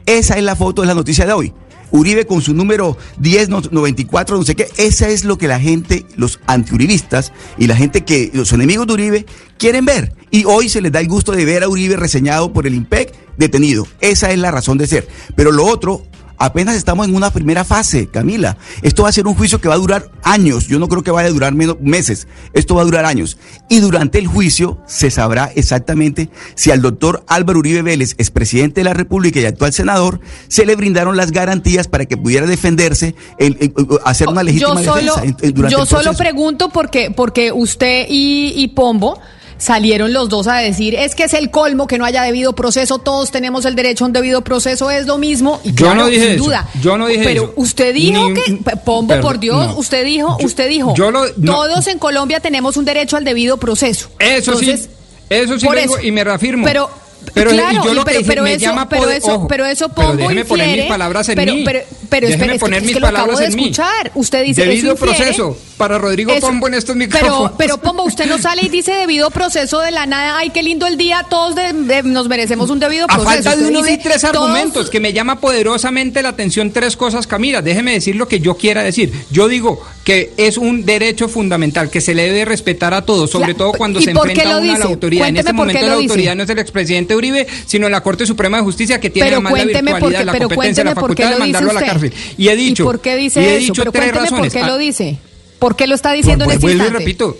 Esa 0.06 0.38
es 0.38 0.44
la 0.44 0.56
foto 0.56 0.82
de 0.82 0.88
la 0.88 0.94
noticia 0.96 1.26
de 1.26 1.34
hoy. 1.34 1.54
Uribe 1.92 2.26
con 2.26 2.42
su 2.42 2.54
número 2.54 2.98
10, 3.20 3.48
no- 3.50 3.62
94, 3.72 4.38
no 4.38 4.44
sé 4.44 4.56
qué. 4.56 4.68
Esa 4.78 5.08
es 5.10 5.24
lo 5.24 5.38
que 5.38 5.48
la 5.48 5.60
gente, 5.60 6.06
los 6.18 6.40
antiuribistas 6.48 7.32
y 7.58 7.68
la 7.68 7.76
gente 7.76 8.04
que, 8.04 8.32
los 8.34 8.52
enemigos 8.54 8.88
de 8.88 8.94
Uribe, 8.94 9.26
quieren 9.58 9.86
ver. 9.86 10.14
Y 10.32 10.46
hoy 10.46 10.68
se 10.68 10.82
les 10.82 10.92
da 10.92 11.00
el 11.00 11.08
gusto 11.08 11.32
de 11.32 11.46
ver 11.46 11.64
a 11.64 11.70
Uribe 11.70 11.96
reseñado 11.96 12.52
por 12.52 12.68
el 12.68 12.74
IMPEC 12.76 13.14
detenido. 13.38 13.88
Esa 14.02 14.32
es 14.32 14.40
la 14.40 14.52
razón 14.52 14.78
de 14.78 14.88
ser. 14.88 15.08
Pero 15.36 15.52
lo 15.52 15.66
otro, 15.66 16.06
apenas 16.38 16.76
estamos 16.76 17.08
en 17.08 17.16
una 17.16 17.32
primera 17.32 17.64
fase, 17.64 18.08
Camila. 18.08 18.58
Esto 18.82 19.04
va 19.04 19.10
a 19.10 19.12
ser 19.12 19.28
un 19.28 19.36
juicio 19.36 19.60
que 19.62 19.68
va 19.68 19.76
a 19.76 19.78
durar 19.78 20.12
años. 20.24 20.68
Yo 20.68 20.80
no 20.80 20.88
creo 20.88 21.04
que 21.04 21.12
vaya 21.12 21.30
a 21.30 21.32
durar 21.32 21.54
menos 21.54 21.78
meses. 21.82 22.28
Esto 22.54 22.76
va 22.76 22.82
a 22.82 22.86
durar 22.86 23.06
años. 23.06 23.38
Y 23.70 23.80
durante 23.80 24.20
el 24.20 24.28
juicio 24.28 24.80
se 24.88 25.12
sabrá 25.12 25.52
exactamente 25.56 26.30
si 26.56 26.72
al 26.72 26.82
doctor 26.82 27.24
Álvaro 27.28 27.60
Uribe 27.60 27.82
Vélez, 27.82 28.16
expresidente 28.18 28.82
de 28.82 28.86
la 28.86 28.94
República 28.94 29.40
y 29.40 29.46
actual 29.46 29.74
senador, 29.74 30.20
se 30.48 30.66
le 30.66 30.76
brindaron 30.76 31.18
las 31.18 31.32
garantías 31.32 31.88
para 31.88 32.06
que 32.06 32.18
pudiera 32.18 32.46
defenderse, 32.48 33.16
el- 33.40 33.58
el- 33.60 33.74
el- 33.78 33.88
hacer 34.06 34.28
una 34.30 34.44
legítima 34.44 34.82
yo 34.82 34.94
solo, 34.94 35.16
defensa 35.16 35.22
durante 35.54 35.76
yo 35.76 35.82
el 35.82 35.88
solo 35.88 36.02
proceso. 36.04 36.18
pregunto 36.18 36.70
porque, 36.70 37.12
porque 37.12 37.52
usted 37.52 38.06
y, 38.10 38.54
y 38.56 38.68
Pombo 38.70 39.20
salieron 39.58 40.12
los 40.14 40.30
dos 40.30 40.48
a 40.48 40.58
decir, 40.58 40.96
es 40.96 41.16
que 41.16 41.24
es 41.24 41.34
el 41.34 41.50
colmo 41.52 41.88
que 41.88 41.98
no 41.98 42.06
haya 42.06 42.24
debido 42.24 42.54
proceso, 42.54 43.00
todos 43.00 43.32
tenemos 43.32 43.66
el 43.66 43.76
derecho 43.76 44.04
a 44.04 44.08
un 44.08 44.14
debido 44.14 44.42
proceso, 44.44 44.92
es 44.92 45.06
lo 45.08 45.18
mismo. 45.18 45.60
Y 45.64 45.70
Yo 45.70 45.86
claro, 45.88 45.96
no 46.02 46.08
dije 46.08 46.26
sin 46.26 46.36
eso, 46.36 46.44
duda. 46.44 46.68
yo 46.82 46.98
no 46.98 47.08
dije 47.08 47.24
Pero 47.24 47.44
eso. 47.44 47.54
usted 47.56 47.94
dijo 47.94 48.30
Ni- 48.30 48.34
que, 48.42 48.76
Pombo, 48.84 49.08
perdón, 49.14 49.22
por 49.32 49.40
Dios, 49.40 49.68
no. 49.68 49.78
usted 49.78 50.04
dijo, 50.06 50.38
Yo- 50.40 50.46
usted 50.46 50.70
dijo, 50.70 50.94
yo 50.96 51.12
lo- 51.12 51.26
no. 51.38 51.54
todos 51.54 51.88
en 51.88 52.00
Colombia 52.00 52.40
tenemos 52.40 52.78
un 52.78 52.86
derecho 52.86 53.18
al 53.18 53.24
debido 53.24 53.58
proceso. 53.58 54.10
Eso 54.20 54.52
Entonces, 54.54 54.82
sí, 54.82 54.90
eso 55.30 55.60
sí 55.60 55.66
lo 55.66 55.72
digo 55.74 55.98
eso. 55.98 56.06
y 56.06 56.12
me 56.12 56.24
reafirmo. 56.24 56.66
Pero, 56.66 56.90
Pero, 57.34 57.52
claro, 57.52 57.84
yo 57.84 57.94
lo 57.94 58.06
pero, 58.06 58.18
dije, 58.20 58.30
pero 58.30 58.44
me 58.44 58.54
eso, 58.54 58.60
llama 58.66 58.88
pero 58.88 59.10
eso, 59.10 59.34
ojo, 59.36 59.48
pero 59.48 59.66
eso 59.66 59.90
pero 59.90 60.08
Pombo 60.10 60.24
déjeme 60.24 60.46
poner 60.46 60.78
mis 60.78 60.86
palabras 60.86 61.30
en 61.30 61.36
pero, 61.36 61.54
mí. 61.54 61.64
Pero, 61.66 61.80
pero 62.10 62.28
Déjeme 62.28 62.46
es 62.46 62.52
que- 62.54 62.60
poner 62.60 62.80
es 62.80 62.86
mis 62.86 62.96
que 62.96 63.02
palabras 63.02 63.40
de 63.40 63.46
en 63.46 63.56
mí. 63.56 63.72
Usted 64.16 64.44
dice 64.44 64.62
Debido 64.66 64.94
eso 64.94 65.06
infiere- 65.06 65.18
proceso 65.26 65.58
para 65.78 65.98
Rodrigo 65.98 66.32
eso- 66.32 66.48
Pombo 66.48 66.68
en 66.68 66.76
estos 66.76 66.96
pero, 66.96 67.08
micrófonos. 67.08 67.52
pero 67.58 67.78
Pombo, 67.80 68.04
usted 68.04 68.26
no 68.28 68.38
sale 68.38 68.62
y 68.64 68.70
dice 68.70 68.94
debido 68.94 69.30
proceso 69.32 69.80
de 69.82 69.92
la 69.92 70.06
nada. 70.06 70.38
Ay, 70.38 70.50
qué 70.52 70.64
lindo 70.64 70.88
el 70.88 70.98
día. 70.98 71.26
Todos 71.30 71.56
de- 71.56 71.74
de- 71.74 72.04
nos 72.04 72.30
merecemos 72.30 72.70
un 72.70 72.80
debido 72.80 73.06
A 73.06 73.08
proceso. 73.08 73.26
falta 73.30 73.56
de 73.56 73.66
uno 73.68 73.82
de 73.82 73.98
tres 73.98 74.22
todos- 74.22 74.36
argumentos 74.36 74.90
que 74.90 75.00
me 75.00 75.12
llama 75.12 75.40
poderosamente 75.40 76.22
la 76.22 76.30
atención 76.30 76.72
tres 76.72 76.96
cosas, 76.96 77.28
Camila. 77.28 77.62
Déjeme 77.62 77.92
decir 77.94 78.16
lo 78.16 78.28
que 78.28 78.40
yo 78.40 78.56
quiera 78.56 78.84
decir. 78.84 79.12
Yo 79.32 79.48
digo 79.48 79.82
que 80.06 80.32
es 80.38 80.58
un 80.58 80.86
derecho 80.86 81.28
fundamental 81.28 81.90
que 81.90 82.00
se 82.00 82.14
le 82.14 82.24
debe 82.24 82.46
respetar 82.46 82.94
a 82.94 83.02
todos, 83.02 83.30
sobre 83.32 83.54
Cla- 83.54 83.58
todo 83.58 83.72
cuando 83.74 84.00
¿y 84.00 84.04
se 84.04 84.12
enfrenta 84.12 84.60
uno 84.60 84.74
a 84.76 84.78
la 84.78 84.86
autoridad. 84.86 85.28
En 85.28 85.34
Cuénteme 85.36 85.40
este 85.40 85.54
por 85.54 85.68
qué 85.68 85.74
momento 85.74 85.88
la 85.88 85.94
dice. 85.98 86.04
autoridad 86.12 86.36
no 86.36 86.44
es 86.44 86.50
el 86.52 86.60
expresidente 86.60 87.16
Uribe, 87.16 87.48
sino 87.66 87.90
la 87.90 88.02
Corte 88.02 88.26
Suprema 88.28 88.58
de 88.58 88.64
Justicia 88.64 89.00
que 89.00 89.10
tiene 89.10 89.26
Pero 89.30 89.38
además 89.38 89.54
la 89.54 89.66
virtualidad, 89.66 90.20
qué- 90.20 90.26
la 90.26 90.32
pero 90.32 90.48
competencia, 90.48 90.84
la 90.84 90.94
cuénteme 90.94 91.08
por 91.08 91.16
qué 91.16 91.24
facultad 91.24 91.34
de 91.34 91.40
mandarlo 91.40 91.70
a 91.72 91.74
la 91.74 91.80
usted. 91.80 91.92
cárcel. 91.92 92.14
Y 92.38 92.48
he 92.48 92.56
dicho, 92.56 92.84
¿Y 92.84 92.86
por 92.86 93.02
qué 93.02 93.16
dice 93.18 93.42
y 93.42 93.46
he 93.46 93.50
eso? 93.58 93.60
dicho 93.60 93.74
Pero 93.82 93.92
tres 93.92 94.14
razones. 94.14 94.54
por 94.54 94.62
qué 94.62 94.68
lo 94.68 94.78
dice. 94.78 95.18
¿Por 95.60 95.76
qué 95.76 95.88
lo 95.88 95.96
está 95.96 96.14
diciendo 96.14 96.44
en 96.44 96.50
pues 96.50 96.56
este 96.58 96.66
vuelvo 96.68 96.84
y 96.84 96.86
instante? 96.86 97.00
repito. 97.04 97.38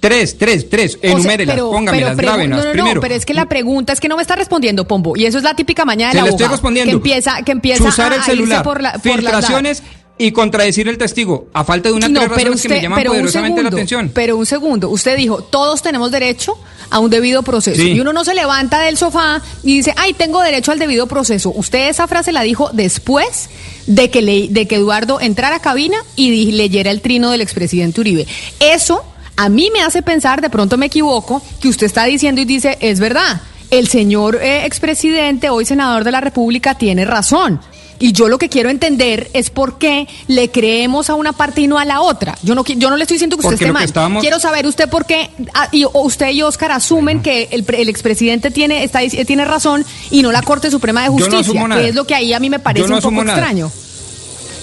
Tres, 0.00 0.38
tres, 0.38 0.68
tres. 0.70 0.96
O 0.96 1.00
sea, 1.00 1.10
Enumérelas, 1.10 1.60
póngamelas, 1.60 2.16
grábelas. 2.16 2.48
no, 2.48 2.56
no, 2.56 2.64
no, 2.64 2.72
Primero. 2.72 3.00
pero 3.02 3.14
es 3.14 3.26
que 3.26 3.34
la 3.34 3.46
pregunta 3.50 3.92
es 3.92 4.00
que 4.00 4.08
no 4.08 4.16
me 4.16 4.22
está 4.22 4.34
respondiendo, 4.34 4.88
Pombo. 4.88 5.14
Y 5.14 5.26
eso 5.26 5.36
es 5.36 5.44
la 5.44 5.54
típica 5.54 5.84
maña 5.84 6.06
de 6.06 6.12
Se 6.12 6.18
la 6.18 6.24
le 6.24 6.30
estoy 6.30 6.46
respondiendo. 6.48 6.88
Que 6.90 6.96
empieza, 6.96 7.42
que 7.42 7.52
empieza 7.52 7.84
a, 7.84 8.14
el 8.16 8.22
celular, 8.22 8.62
por, 8.62 8.80
la, 8.82 8.92
por 8.94 9.04
las 9.04 9.14
filtraciones 9.16 9.82
y 10.20 10.32
contradecir 10.32 10.86
el 10.86 10.98
testigo. 10.98 11.46
A 11.52 11.64
falta 11.64 11.88
de 11.88 11.94
unas 11.94 12.10
no, 12.10 12.20
tres 12.20 12.30
pero 12.34 12.50
razones 12.50 12.62
que 12.62 12.68
me 12.68 12.80
llaman 12.82 12.98
pero 12.98 13.10
poderosamente 13.12 13.56
segundo, 13.56 13.62
la 13.70 13.76
atención. 13.76 14.10
pero 14.14 14.36
un 14.36 14.46
segundo, 14.46 14.88
usted 14.90 15.16
dijo, 15.16 15.42
todos 15.42 15.82
tenemos 15.82 16.10
derecho 16.10 16.56
a 16.90 16.98
un 16.98 17.08
debido 17.08 17.42
proceso. 17.42 17.80
Sí. 17.80 17.92
Y 17.92 18.00
uno 18.00 18.12
no 18.12 18.24
se 18.24 18.34
levanta 18.34 18.80
del 18.80 18.96
sofá 18.98 19.40
y 19.62 19.76
dice, 19.78 19.94
ay, 19.96 20.12
tengo 20.12 20.42
derecho 20.42 20.72
al 20.72 20.78
debido 20.78 21.06
proceso. 21.06 21.50
Usted 21.56 21.88
esa 21.88 22.06
frase 22.06 22.32
la 22.32 22.42
dijo 22.42 22.68
después 22.72 23.48
de 23.86 24.10
que, 24.10 24.22
le, 24.22 24.48
de 24.48 24.66
que 24.68 24.74
Eduardo 24.76 25.20
entrara 25.20 25.56
a 25.56 25.60
cabina 25.60 25.96
y 26.16 26.30
di- 26.30 26.52
leyera 26.52 26.90
el 26.90 27.00
trino 27.00 27.30
del 27.30 27.40
expresidente 27.40 28.00
Uribe. 28.00 28.26
Eso 28.58 29.04
a 29.36 29.48
mí 29.48 29.70
me 29.72 29.82
hace 29.82 30.02
pensar, 30.02 30.42
de 30.42 30.50
pronto 30.50 30.76
me 30.76 30.86
equivoco, 30.86 31.40
que 31.62 31.68
usted 31.68 31.86
está 31.86 32.04
diciendo 32.04 32.40
y 32.42 32.44
dice, 32.44 32.76
es 32.80 33.00
verdad, 33.00 33.40
el 33.70 33.86
señor 33.88 34.36
eh, 34.42 34.66
expresidente, 34.66 35.48
hoy 35.48 35.64
senador 35.64 36.02
de 36.04 36.10
la 36.10 36.20
República, 36.20 36.74
tiene 36.74 37.04
razón. 37.04 37.60
Y 38.00 38.12
yo 38.12 38.28
lo 38.28 38.38
que 38.38 38.48
quiero 38.48 38.70
entender 38.70 39.30
es 39.34 39.50
por 39.50 39.78
qué 39.78 40.08
le 40.26 40.50
creemos 40.50 41.10
a 41.10 41.14
una 41.14 41.32
parte 41.32 41.60
y 41.60 41.66
no 41.68 41.78
a 41.78 41.84
la 41.84 42.00
otra. 42.00 42.36
Yo 42.42 42.54
no, 42.54 42.64
yo 42.64 42.88
no 42.90 42.96
le 42.96 43.02
estoy 43.04 43.16
diciendo 43.16 43.36
que 43.36 43.40
usted 43.42 43.50
Porque 43.52 43.64
esté 43.66 43.72
mal. 43.72 43.84
estábamos- 43.84 44.22
Quiero 44.22 44.40
saber 44.40 44.66
usted 44.66 44.88
por 44.88 45.04
qué 45.06 45.30
ah, 45.54 45.68
y, 45.70 45.84
o 45.84 45.90
usted 46.00 46.30
y 46.30 46.40
Oscar 46.42 46.72
asumen 46.72 47.20
que 47.22 47.48
el, 47.52 47.64
el 47.74 47.88
expresidente 47.90 48.50
tiene, 48.50 48.82
está, 48.84 49.02
dic- 49.02 49.26
tiene 49.26 49.44
razón 49.44 49.84
y 50.10 50.22
no 50.22 50.32
la 50.32 50.40
Corte 50.42 50.70
Suprema 50.70 51.02
de 51.02 51.08
no 51.08 51.12
Justicia, 51.12 51.66
que 51.74 51.88
es 51.90 51.94
lo 51.94 52.06
que 52.06 52.14
ahí 52.14 52.32
a 52.32 52.40
mí 52.40 52.48
me 52.50 52.58
parece 52.58 52.88
no 52.88 52.96
un 52.96 53.02
poco 53.02 53.22
nada. 53.22 53.38
extraño. 53.38 53.70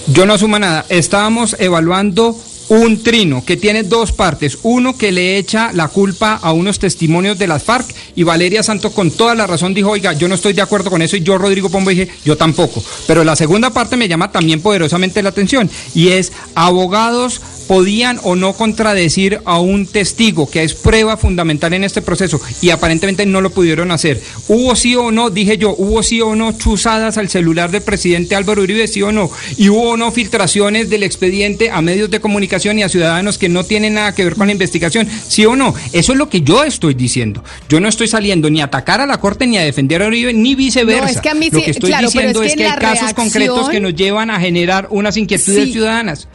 Yo 0.08 0.26
no 0.26 0.32
asumo 0.34 0.58
nada. 0.58 0.84
Estábamos 0.88 1.54
evaluando 1.60 2.36
un 2.68 3.02
trino 3.02 3.44
que 3.44 3.56
tiene 3.56 3.82
dos 3.82 4.12
partes. 4.12 4.58
Uno 4.62 4.96
que 4.96 5.12
le 5.12 5.38
echa 5.38 5.72
la 5.72 5.88
culpa 5.88 6.38
a 6.42 6.52
unos 6.52 6.78
testimonios 6.78 7.38
de 7.38 7.46
las 7.46 7.62
FARC 7.62 7.94
y 8.14 8.22
Valeria 8.22 8.62
Santos 8.62 8.92
con 8.92 9.10
toda 9.10 9.34
la 9.34 9.46
razón 9.46 9.74
dijo, 9.74 9.90
oiga, 9.90 10.12
yo 10.12 10.28
no 10.28 10.34
estoy 10.34 10.52
de 10.52 10.62
acuerdo 10.62 10.90
con 10.90 11.02
eso 11.02 11.16
y 11.16 11.22
yo, 11.22 11.38
Rodrigo 11.38 11.70
Pombo, 11.70 11.90
dije, 11.90 12.08
yo 12.24 12.36
tampoco. 12.36 12.82
Pero 13.06 13.24
la 13.24 13.36
segunda 13.36 13.70
parte 13.70 13.96
me 13.96 14.08
llama 14.08 14.30
también 14.32 14.60
poderosamente 14.60 15.22
la 15.22 15.30
atención 15.30 15.70
y 15.94 16.08
es 16.08 16.32
abogados 16.54 17.40
podían 17.68 18.18
o 18.24 18.34
no 18.34 18.54
contradecir 18.54 19.40
a 19.44 19.60
un 19.60 19.86
testigo, 19.86 20.50
que 20.50 20.64
es 20.64 20.74
prueba 20.74 21.16
fundamental 21.16 21.72
en 21.74 21.84
este 21.84 22.02
proceso, 22.02 22.40
y 22.62 22.70
aparentemente 22.70 23.24
no 23.26 23.40
lo 23.40 23.50
pudieron 23.50 23.92
hacer. 23.92 24.20
¿Hubo 24.48 24.74
sí 24.74 24.96
o 24.96 25.10
no, 25.12 25.30
dije 25.30 25.58
yo, 25.58 25.74
hubo 25.78 26.02
sí 26.02 26.20
o 26.20 26.34
no 26.34 26.52
chuzadas 26.58 27.18
al 27.18 27.28
celular 27.28 27.70
del 27.70 27.82
presidente 27.82 28.34
Álvaro 28.34 28.62
Uribe, 28.62 28.88
sí 28.88 29.02
o 29.02 29.12
no? 29.12 29.30
Y 29.56 29.68
hubo 29.68 29.90
o 29.90 29.96
no 29.96 30.10
filtraciones 30.10 30.88
del 30.90 31.02
expediente 31.02 31.70
a 31.70 31.80
medios 31.82 32.10
de 32.10 32.20
comunicación 32.20 32.78
y 32.78 32.82
a 32.82 32.88
ciudadanos 32.88 33.38
que 33.38 33.48
no 33.48 33.62
tienen 33.64 33.94
nada 33.94 34.14
que 34.14 34.24
ver 34.24 34.34
con 34.34 34.46
la 34.46 34.52
investigación, 34.52 35.06
sí 35.28 35.44
o 35.44 35.54
no? 35.54 35.74
Eso 35.92 36.12
es 36.12 36.18
lo 36.18 36.28
que 36.28 36.40
yo 36.40 36.64
estoy 36.64 36.94
diciendo. 36.94 37.44
Yo 37.68 37.80
no 37.80 37.88
estoy 37.88 38.08
saliendo 38.08 38.48
ni 38.50 38.62
a 38.62 38.64
atacar 38.64 39.00
a 39.02 39.06
la 39.06 39.20
Corte 39.20 39.46
ni 39.46 39.58
a 39.58 39.62
defender 39.62 40.02
a 40.02 40.06
Uribe, 40.06 40.32
ni 40.32 40.54
viceversa. 40.54 41.02
No, 41.04 41.08
es 41.10 41.20
que 41.20 41.28
a 41.28 41.34
mí 41.34 41.50
lo 41.52 41.58
sí- 41.58 41.64
que 41.66 41.70
estoy 41.72 41.90
claro, 41.90 42.06
diciendo 42.06 42.42
es 42.42 42.52
es 42.52 42.56
que 42.56 42.66
hay 42.66 42.78
casos 42.78 43.12
concretos 43.12 43.68
que 43.68 43.80
nos 43.80 43.94
llevan 43.94 44.30
a 44.30 44.40
generar 44.40 44.86
unas 44.90 45.16
inquietudes 45.18 45.64
Sí. 45.66 45.72
ciudadanas. 45.72 46.28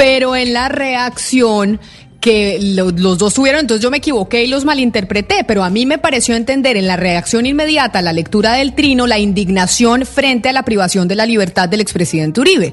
Pero 0.00 0.34
en 0.34 0.54
la 0.54 0.70
reacción 0.70 1.78
que 2.22 2.58
los 2.58 3.18
dos 3.18 3.34
tuvieron, 3.34 3.60
entonces 3.60 3.82
yo 3.82 3.90
me 3.90 3.98
equivoqué 3.98 4.44
y 4.44 4.46
los 4.46 4.64
malinterpreté, 4.64 5.44
pero 5.46 5.62
a 5.62 5.68
mí 5.68 5.84
me 5.84 5.98
pareció 5.98 6.34
entender 6.36 6.78
en 6.78 6.86
la 6.86 6.96
reacción 6.96 7.44
inmediata 7.44 7.98
a 7.98 8.02
la 8.02 8.14
lectura 8.14 8.54
del 8.54 8.74
trino 8.74 9.06
la 9.06 9.18
indignación 9.18 10.06
frente 10.06 10.48
a 10.48 10.54
la 10.54 10.62
privación 10.62 11.06
de 11.06 11.16
la 11.16 11.26
libertad 11.26 11.68
del 11.68 11.82
expresidente 11.82 12.40
Uribe, 12.40 12.72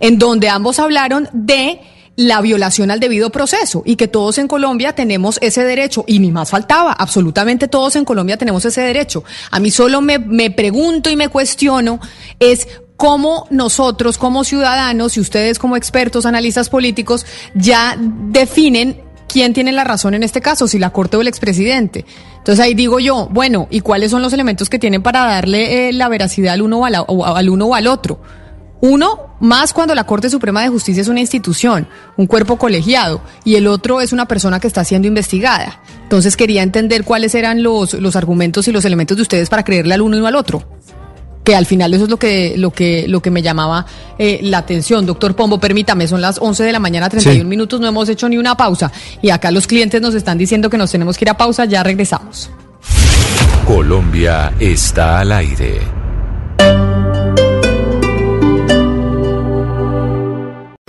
en 0.00 0.18
donde 0.18 0.50
ambos 0.50 0.78
hablaron 0.78 1.30
de 1.32 1.80
la 2.16 2.42
violación 2.42 2.90
al 2.90 3.00
debido 3.00 3.30
proceso 3.30 3.82
y 3.86 3.96
que 3.96 4.06
todos 4.06 4.36
en 4.36 4.46
Colombia 4.46 4.94
tenemos 4.94 5.38
ese 5.40 5.64
derecho 5.64 6.04
y 6.06 6.18
ni 6.18 6.30
más 6.30 6.50
faltaba, 6.50 6.92
absolutamente 6.92 7.68
todos 7.68 7.96
en 7.96 8.04
Colombia 8.04 8.36
tenemos 8.36 8.66
ese 8.66 8.82
derecho. 8.82 9.24
A 9.50 9.60
mí 9.60 9.70
solo 9.70 10.02
me, 10.02 10.18
me 10.18 10.50
pregunto 10.50 11.08
y 11.08 11.16
me 11.16 11.30
cuestiono 11.30 12.00
es 12.38 12.68
cómo 12.96 13.46
nosotros 13.50 14.18
como 14.18 14.44
ciudadanos 14.44 15.16
y 15.16 15.20
ustedes 15.20 15.58
como 15.58 15.76
expertos, 15.76 16.26
analistas 16.26 16.68
políticos, 16.68 17.26
ya 17.54 17.96
definen 17.98 19.02
quién 19.28 19.52
tiene 19.52 19.72
la 19.72 19.84
razón 19.84 20.14
en 20.14 20.22
este 20.22 20.40
caso, 20.40 20.68
si 20.68 20.78
la 20.78 20.90
Corte 20.90 21.16
o 21.16 21.20
el 21.20 21.28
expresidente. 21.28 22.04
Entonces 22.38 22.64
ahí 22.64 22.74
digo 22.74 22.98
yo, 23.00 23.28
bueno, 23.30 23.66
¿y 23.70 23.80
cuáles 23.80 24.10
son 24.10 24.22
los 24.22 24.32
elementos 24.32 24.70
que 24.70 24.78
tienen 24.78 25.02
para 25.02 25.24
darle 25.24 25.88
eh, 25.88 25.92
la 25.92 26.08
veracidad 26.08 26.54
al 26.54 26.62
uno 26.62 26.80
o, 26.80 27.24
al 27.24 27.50
uno 27.50 27.66
o 27.66 27.74
al 27.74 27.86
otro? 27.86 28.20
Uno, 28.80 29.36
más 29.40 29.72
cuando 29.72 29.94
la 29.94 30.04
Corte 30.04 30.30
Suprema 30.30 30.62
de 30.62 30.68
Justicia 30.68 31.00
es 31.00 31.08
una 31.08 31.20
institución, 31.20 31.88
un 32.16 32.26
cuerpo 32.26 32.56
colegiado, 32.56 33.22
y 33.42 33.56
el 33.56 33.66
otro 33.66 34.02
es 34.02 34.12
una 34.12 34.28
persona 34.28 34.60
que 34.60 34.66
está 34.66 34.84
siendo 34.84 35.08
investigada. 35.08 35.80
Entonces 36.02 36.36
quería 36.36 36.62
entender 36.62 37.02
cuáles 37.02 37.34
eran 37.34 37.62
los, 37.62 37.94
los 37.94 38.16
argumentos 38.16 38.68
y 38.68 38.72
los 38.72 38.84
elementos 38.84 39.16
de 39.16 39.22
ustedes 39.22 39.48
para 39.48 39.64
creerle 39.64 39.94
al 39.94 40.02
uno 40.02 40.16
y 40.16 40.20
no 40.20 40.26
al 40.26 40.36
otro 40.36 40.62
que 41.46 41.54
al 41.54 41.64
final 41.64 41.94
eso 41.94 42.04
es 42.04 42.10
lo 42.10 42.16
que, 42.16 42.54
lo 42.58 42.72
que, 42.72 43.06
lo 43.06 43.22
que 43.22 43.30
me 43.30 43.40
llamaba 43.40 43.86
eh, 44.18 44.40
la 44.42 44.58
atención. 44.58 45.06
Doctor 45.06 45.36
Pombo, 45.36 45.60
permítame, 45.60 46.08
son 46.08 46.20
las 46.20 46.38
11 46.40 46.64
de 46.64 46.72
la 46.72 46.80
mañana, 46.80 47.08
31 47.08 47.48
minutos, 47.48 47.80
no 47.80 47.86
hemos 47.86 48.08
hecho 48.08 48.28
ni 48.28 48.36
una 48.36 48.56
pausa. 48.56 48.90
Y 49.22 49.30
acá 49.30 49.52
los 49.52 49.68
clientes 49.68 50.02
nos 50.02 50.16
están 50.16 50.38
diciendo 50.38 50.68
que 50.68 50.76
nos 50.76 50.90
tenemos 50.90 51.16
que 51.16 51.24
ir 51.24 51.30
a 51.30 51.36
pausa, 51.36 51.64
ya 51.64 51.84
regresamos. 51.84 52.50
Colombia 53.64 54.54
está 54.58 55.20
al 55.20 55.30
aire. 55.30 56.05